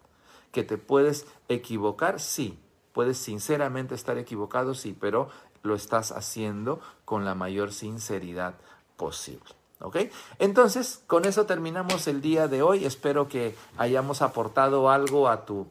Que 0.53 0.63
te 0.63 0.79
puedes 0.79 1.27
equivocar, 1.49 2.21
sí, 2.21 2.59
puedes 2.93 3.19
sinceramente 3.19 3.95
estar 3.95 4.19
equivocado, 4.19 4.75
sí, 4.75 4.97
pero 4.99 5.29
lo 5.63 5.75
estás 5.75 6.13
haciendo 6.13 6.81
con 7.05 7.25
la 7.25 7.35
mayor 7.35 7.73
sinceridad 7.73 8.55
posible. 8.97 9.51
¿Ok? 9.81 9.97
Entonces, 10.39 11.03
con 11.09 11.25
eso 11.25 11.45
terminamos 11.47 12.07
el 12.07 12.21
día 12.21 12.47
de 12.47 12.63
hoy. 12.63 12.85
Espero 12.85 13.29
que 13.29 13.57
hayamos 13.77 14.23
aportado 14.23 14.91
algo 14.91 15.29
a 15.29 15.45
tu 15.45 15.67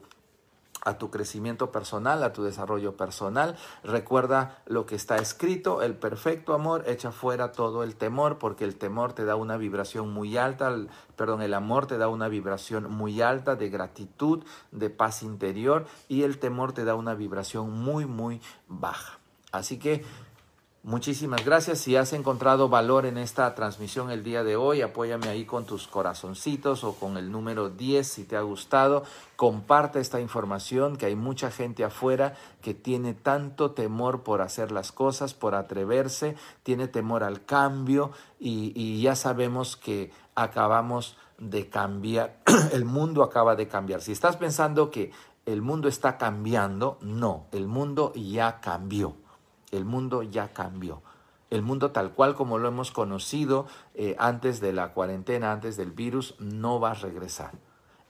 a 0.84 0.98
tu 0.98 1.10
crecimiento 1.10 1.70
personal, 1.70 2.22
a 2.22 2.32
tu 2.32 2.42
desarrollo 2.42 2.96
personal. 2.96 3.56
Recuerda 3.84 4.62
lo 4.66 4.84
que 4.86 4.96
está 4.96 5.16
escrito, 5.16 5.82
el 5.82 5.94
perfecto 5.94 6.54
amor 6.54 6.84
echa 6.86 7.12
fuera 7.12 7.52
todo 7.52 7.82
el 7.82 7.96
temor, 7.96 8.38
porque 8.38 8.64
el 8.64 8.76
temor 8.76 9.12
te 9.12 9.24
da 9.24 9.36
una 9.36 9.56
vibración 9.56 10.12
muy 10.12 10.36
alta, 10.36 10.74
perdón, 11.16 11.42
el 11.42 11.54
amor 11.54 11.86
te 11.86 11.98
da 11.98 12.08
una 12.08 12.28
vibración 12.28 12.90
muy 12.90 13.22
alta 13.22 13.56
de 13.56 13.70
gratitud, 13.70 14.44
de 14.72 14.90
paz 14.90 15.22
interior, 15.22 15.86
y 16.08 16.22
el 16.22 16.38
temor 16.38 16.72
te 16.72 16.84
da 16.84 16.94
una 16.94 17.14
vibración 17.14 17.70
muy, 17.70 18.06
muy 18.06 18.40
baja. 18.68 19.18
Así 19.52 19.78
que 19.78 20.04
Muchísimas 20.84 21.44
gracias. 21.44 21.78
Si 21.78 21.94
has 21.94 22.12
encontrado 22.12 22.68
valor 22.68 23.06
en 23.06 23.16
esta 23.16 23.54
transmisión 23.54 24.10
el 24.10 24.24
día 24.24 24.42
de 24.42 24.56
hoy, 24.56 24.82
apóyame 24.82 25.28
ahí 25.28 25.44
con 25.44 25.64
tus 25.64 25.86
corazoncitos 25.86 26.82
o 26.82 26.96
con 26.96 27.16
el 27.16 27.30
número 27.30 27.70
10 27.70 28.04
si 28.04 28.24
te 28.24 28.36
ha 28.36 28.40
gustado. 28.40 29.04
Comparte 29.36 30.00
esta 30.00 30.18
información 30.18 30.96
que 30.96 31.06
hay 31.06 31.14
mucha 31.14 31.52
gente 31.52 31.84
afuera 31.84 32.34
que 32.62 32.74
tiene 32.74 33.14
tanto 33.14 33.70
temor 33.70 34.24
por 34.24 34.40
hacer 34.40 34.72
las 34.72 34.90
cosas, 34.90 35.34
por 35.34 35.54
atreverse, 35.54 36.34
tiene 36.64 36.88
temor 36.88 37.22
al 37.22 37.44
cambio 37.44 38.10
y, 38.40 38.72
y 38.74 39.00
ya 39.02 39.14
sabemos 39.14 39.76
que 39.76 40.10
acabamos 40.34 41.16
de 41.38 41.68
cambiar, 41.68 42.40
el 42.72 42.84
mundo 42.84 43.22
acaba 43.22 43.54
de 43.54 43.68
cambiar. 43.68 44.00
Si 44.00 44.10
estás 44.10 44.36
pensando 44.36 44.90
que 44.90 45.12
el 45.46 45.62
mundo 45.62 45.86
está 45.86 46.18
cambiando, 46.18 46.98
no, 47.02 47.46
el 47.52 47.68
mundo 47.68 48.12
ya 48.16 48.60
cambió 48.60 49.21
el 49.72 49.84
mundo 49.84 50.22
ya 50.22 50.52
cambió. 50.52 51.02
El 51.50 51.62
mundo 51.62 51.90
tal 51.90 52.12
cual 52.12 52.34
como 52.34 52.58
lo 52.58 52.68
hemos 52.68 52.92
conocido 52.92 53.66
eh, 53.94 54.16
antes 54.18 54.60
de 54.60 54.72
la 54.72 54.92
cuarentena, 54.92 55.52
antes 55.52 55.76
del 55.76 55.90
virus, 55.90 56.34
no 56.38 56.80
va 56.80 56.92
a 56.92 56.94
regresar. 56.94 57.52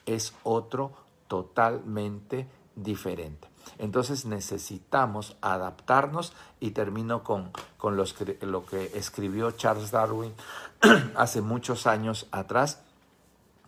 Es 0.07 0.35
otro 0.45 0.93
totalmente 1.27 2.47
diferente. 2.77 3.49
Entonces 3.79 4.27
necesitamos 4.27 5.37
adaptarnos 5.41 6.33
y 6.61 6.71
termino 6.71 7.25
con, 7.25 7.51
con 7.79 7.97
lo 7.97 8.67
que 8.67 8.91
escribió 8.95 9.51
Charles 9.53 9.91
Darwin 9.91 10.33
hace 11.17 11.41
muchos 11.41 11.87
años 11.87 12.29
atrás, 12.31 12.83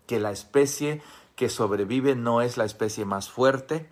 que 0.07 0.21
la 0.21 0.31
especie 0.31 1.03
que 1.37 1.49
sobrevive 1.49 2.15
no 2.15 2.43
es 2.43 2.57
la 2.57 2.65
especie 2.65 3.05
más 3.05 3.31
fuerte, 3.31 3.89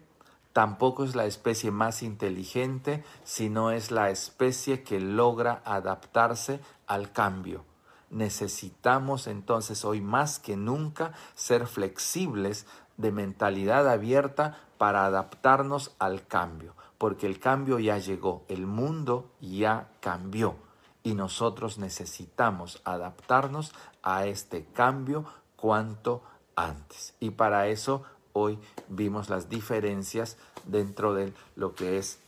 Tampoco 0.52 1.04
es 1.04 1.14
la 1.14 1.24
especie 1.24 1.70
más 1.70 2.02
inteligente, 2.02 3.04
sino 3.24 3.70
es 3.70 3.90
la 3.90 4.10
especie 4.10 4.82
que 4.82 5.00
logra 5.00 5.62
adaptarse 5.64 6.60
al 6.86 7.12
cambio. 7.12 7.64
Necesitamos 8.10 9.26
entonces 9.26 9.84
hoy 9.86 10.02
más 10.02 10.38
que 10.38 10.56
nunca 10.56 11.12
ser 11.34 11.66
flexibles 11.66 12.66
de 12.98 13.10
mentalidad 13.10 13.88
abierta 13.88 14.58
para 14.76 15.06
adaptarnos 15.06 15.94
al 15.98 16.26
cambio, 16.26 16.74
porque 16.98 17.26
el 17.26 17.40
cambio 17.40 17.78
ya 17.78 17.96
llegó, 17.96 18.44
el 18.48 18.66
mundo 18.66 19.30
ya 19.40 19.88
cambió 20.00 20.56
y 21.02 21.14
nosotros 21.14 21.78
necesitamos 21.78 22.80
adaptarnos 22.84 23.72
a 24.02 24.26
este 24.26 24.66
cambio 24.66 25.24
cuanto 25.56 26.22
antes. 26.54 27.14
Y 27.20 27.30
para 27.30 27.68
eso 27.68 28.02
hoy 28.32 28.58
vimos 28.88 29.28
las 29.28 29.48
diferencias 29.48 30.36
dentro 30.66 31.14
de 31.14 31.32
lo 31.56 31.74
que 31.74 31.98
es 31.98 32.18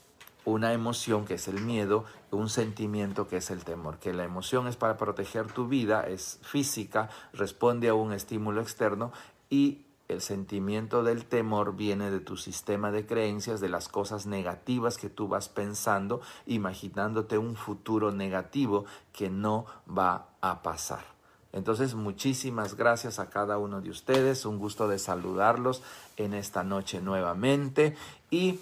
una 0.45 0.73
emoción 0.73 1.25
que 1.25 1.35
es 1.35 1.49
el 1.49 1.61
miedo, 1.63 2.05
un 2.31 2.49
sentimiento 2.49 3.29
que 3.29 3.39
es 3.39 3.51
el 3.51 3.65
temor, 3.65 3.99
que 3.99 4.13
la 4.13 4.25
emoción 4.25 4.67
es 4.67 4.77
para 4.77 4.97
proteger 4.97 5.47
tu 5.51 5.69
vida, 5.69 6.03
es 6.07 6.39
física, 6.43 7.09
responde 7.33 7.89
a 7.89 7.95
un 7.95 8.13
estímulo 8.13 8.61
externo 8.61 9.13
y 9.49 9.87
el 10.09 10.21
sentimiento 10.21 11.03
del 11.03 11.25
temor 11.25 11.77
viene 11.77 12.11
de 12.11 12.21
tu 12.21 12.37
sistema 12.37 12.91
de 12.91 13.07
creencias, 13.07 13.61
de 13.61 13.71
las 13.71 13.89
cosas 13.89 14.27
negativas 14.27 14.99
que 14.99 15.09
tú 15.09 15.29
vas 15.29 15.49
pensando, 15.49 16.21
imaginándote 16.47 17.39
un 17.39 17.57
futuro 17.57 18.13
negativo 18.13 18.85
que 19.15 19.31
no 19.31 19.65
va 19.89 20.29
a 20.43 20.63
pasar. 20.63 21.14
Entonces, 21.55 21.95
muchísimas 21.95 22.77
gracias 22.77 23.21
a 23.21 23.31
cada 23.31 23.59
uno 23.59 23.81
de 23.81 23.91
ustedes. 23.91 24.45
Un 24.45 24.59
gusto 24.59 24.89
de 24.89 24.99
saludarlos 24.99 25.83
en 26.17 26.35
esta 26.35 26.65
noche 26.65 27.01
nuevamente. 27.01 27.97
Y 28.29 28.59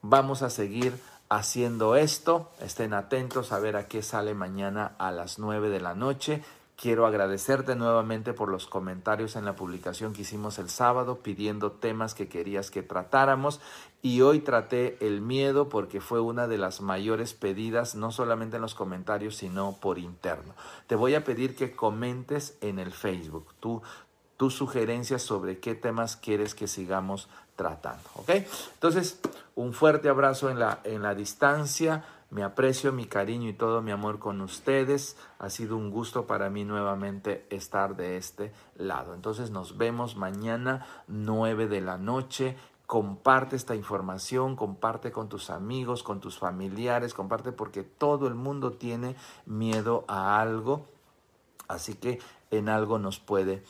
vamos 0.00 0.40
a 0.40 0.48
seguir 0.48 0.98
haciendo 1.28 1.96
esto. 1.96 2.50
Estén 2.62 2.94
atentos 2.94 3.52
a 3.52 3.58
ver 3.58 3.76
a 3.76 3.88
qué 3.88 4.02
sale 4.02 4.32
mañana 4.32 4.92
a 4.96 5.10
las 5.10 5.38
9 5.38 5.68
de 5.68 5.80
la 5.80 5.94
noche. 5.94 6.42
Quiero 6.80 7.04
agradecerte 7.04 7.76
nuevamente 7.76 8.32
por 8.32 8.48
los 8.48 8.66
comentarios 8.66 9.36
en 9.36 9.44
la 9.44 9.54
publicación 9.54 10.14
que 10.14 10.22
hicimos 10.22 10.58
el 10.58 10.70
sábado 10.70 11.18
pidiendo 11.18 11.72
temas 11.72 12.14
que 12.14 12.26
querías 12.26 12.70
que 12.70 12.82
tratáramos 12.82 13.60
y 14.00 14.22
hoy 14.22 14.40
traté 14.40 14.96
el 15.06 15.20
miedo 15.20 15.68
porque 15.68 16.00
fue 16.00 16.20
una 16.20 16.48
de 16.48 16.56
las 16.56 16.80
mayores 16.80 17.34
pedidas 17.34 17.96
no 17.96 18.12
solamente 18.12 18.56
en 18.56 18.62
los 18.62 18.74
comentarios 18.74 19.36
sino 19.36 19.76
por 19.78 19.98
interno. 19.98 20.54
Te 20.86 20.94
voy 20.94 21.14
a 21.14 21.22
pedir 21.22 21.54
que 21.54 21.76
comentes 21.76 22.56
en 22.62 22.78
el 22.78 22.92
Facebook. 22.92 23.48
Tú 23.60 23.82
tus 24.38 24.54
sugerencias 24.54 25.20
sobre 25.20 25.58
qué 25.58 25.74
temas 25.74 26.16
quieres 26.16 26.54
que 26.54 26.66
sigamos 26.66 27.28
tratando. 27.56 28.08
¿Ok? 28.14 28.30
Entonces, 28.72 29.20
un 29.54 29.74
fuerte 29.74 30.08
abrazo 30.08 30.48
en 30.48 30.58
la, 30.58 30.80
en 30.84 31.02
la 31.02 31.14
distancia. 31.14 32.06
Mi 32.30 32.42
aprecio, 32.42 32.92
mi 32.92 33.06
cariño 33.06 33.48
y 33.48 33.54
todo 33.54 33.82
mi 33.82 33.90
amor 33.90 34.20
con 34.20 34.40
ustedes. 34.40 35.16
Ha 35.40 35.50
sido 35.50 35.76
un 35.76 35.90
gusto 35.90 36.26
para 36.26 36.48
mí 36.48 36.64
nuevamente 36.64 37.44
estar 37.50 37.96
de 37.96 38.16
este 38.16 38.52
lado. 38.76 39.14
Entonces 39.14 39.50
nos 39.50 39.76
vemos 39.76 40.16
mañana 40.16 40.86
9 41.08 41.66
de 41.66 41.80
la 41.80 41.98
noche. 41.98 42.56
Comparte 42.86 43.56
esta 43.56 43.74
información, 43.74 44.54
comparte 44.54 45.10
con 45.10 45.28
tus 45.28 45.50
amigos, 45.50 46.02
con 46.04 46.20
tus 46.20 46.38
familiares, 46.38 47.14
comparte 47.14 47.50
porque 47.50 47.82
todo 47.82 48.28
el 48.28 48.34
mundo 48.34 48.72
tiene 48.72 49.16
miedo 49.44 50.04
a 50.06 50.40
algo. 50.40 50.86
Así 51.66 51.94
que 51.94 52.20
en 52.50 52.68
algo 52.68 52.98
nos 52.98 53.18
puede 53.18 53.64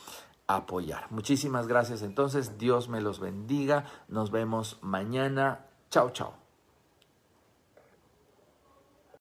apoyar. 0.46 1.06
Muchísimas 1.10 1.66
gracias 1.66 2.02
entonces. 2.02 2.58
Dios 2.58 2.88
me 2.88 3.00
los 3.00 3.20
bendiga. 3.20 3.84
Nos 4.08 4.30
vemos 4.30 4.78
mañana. 4.82 5.66
Chao, 5.90 6.10
chao. 6.10 6.39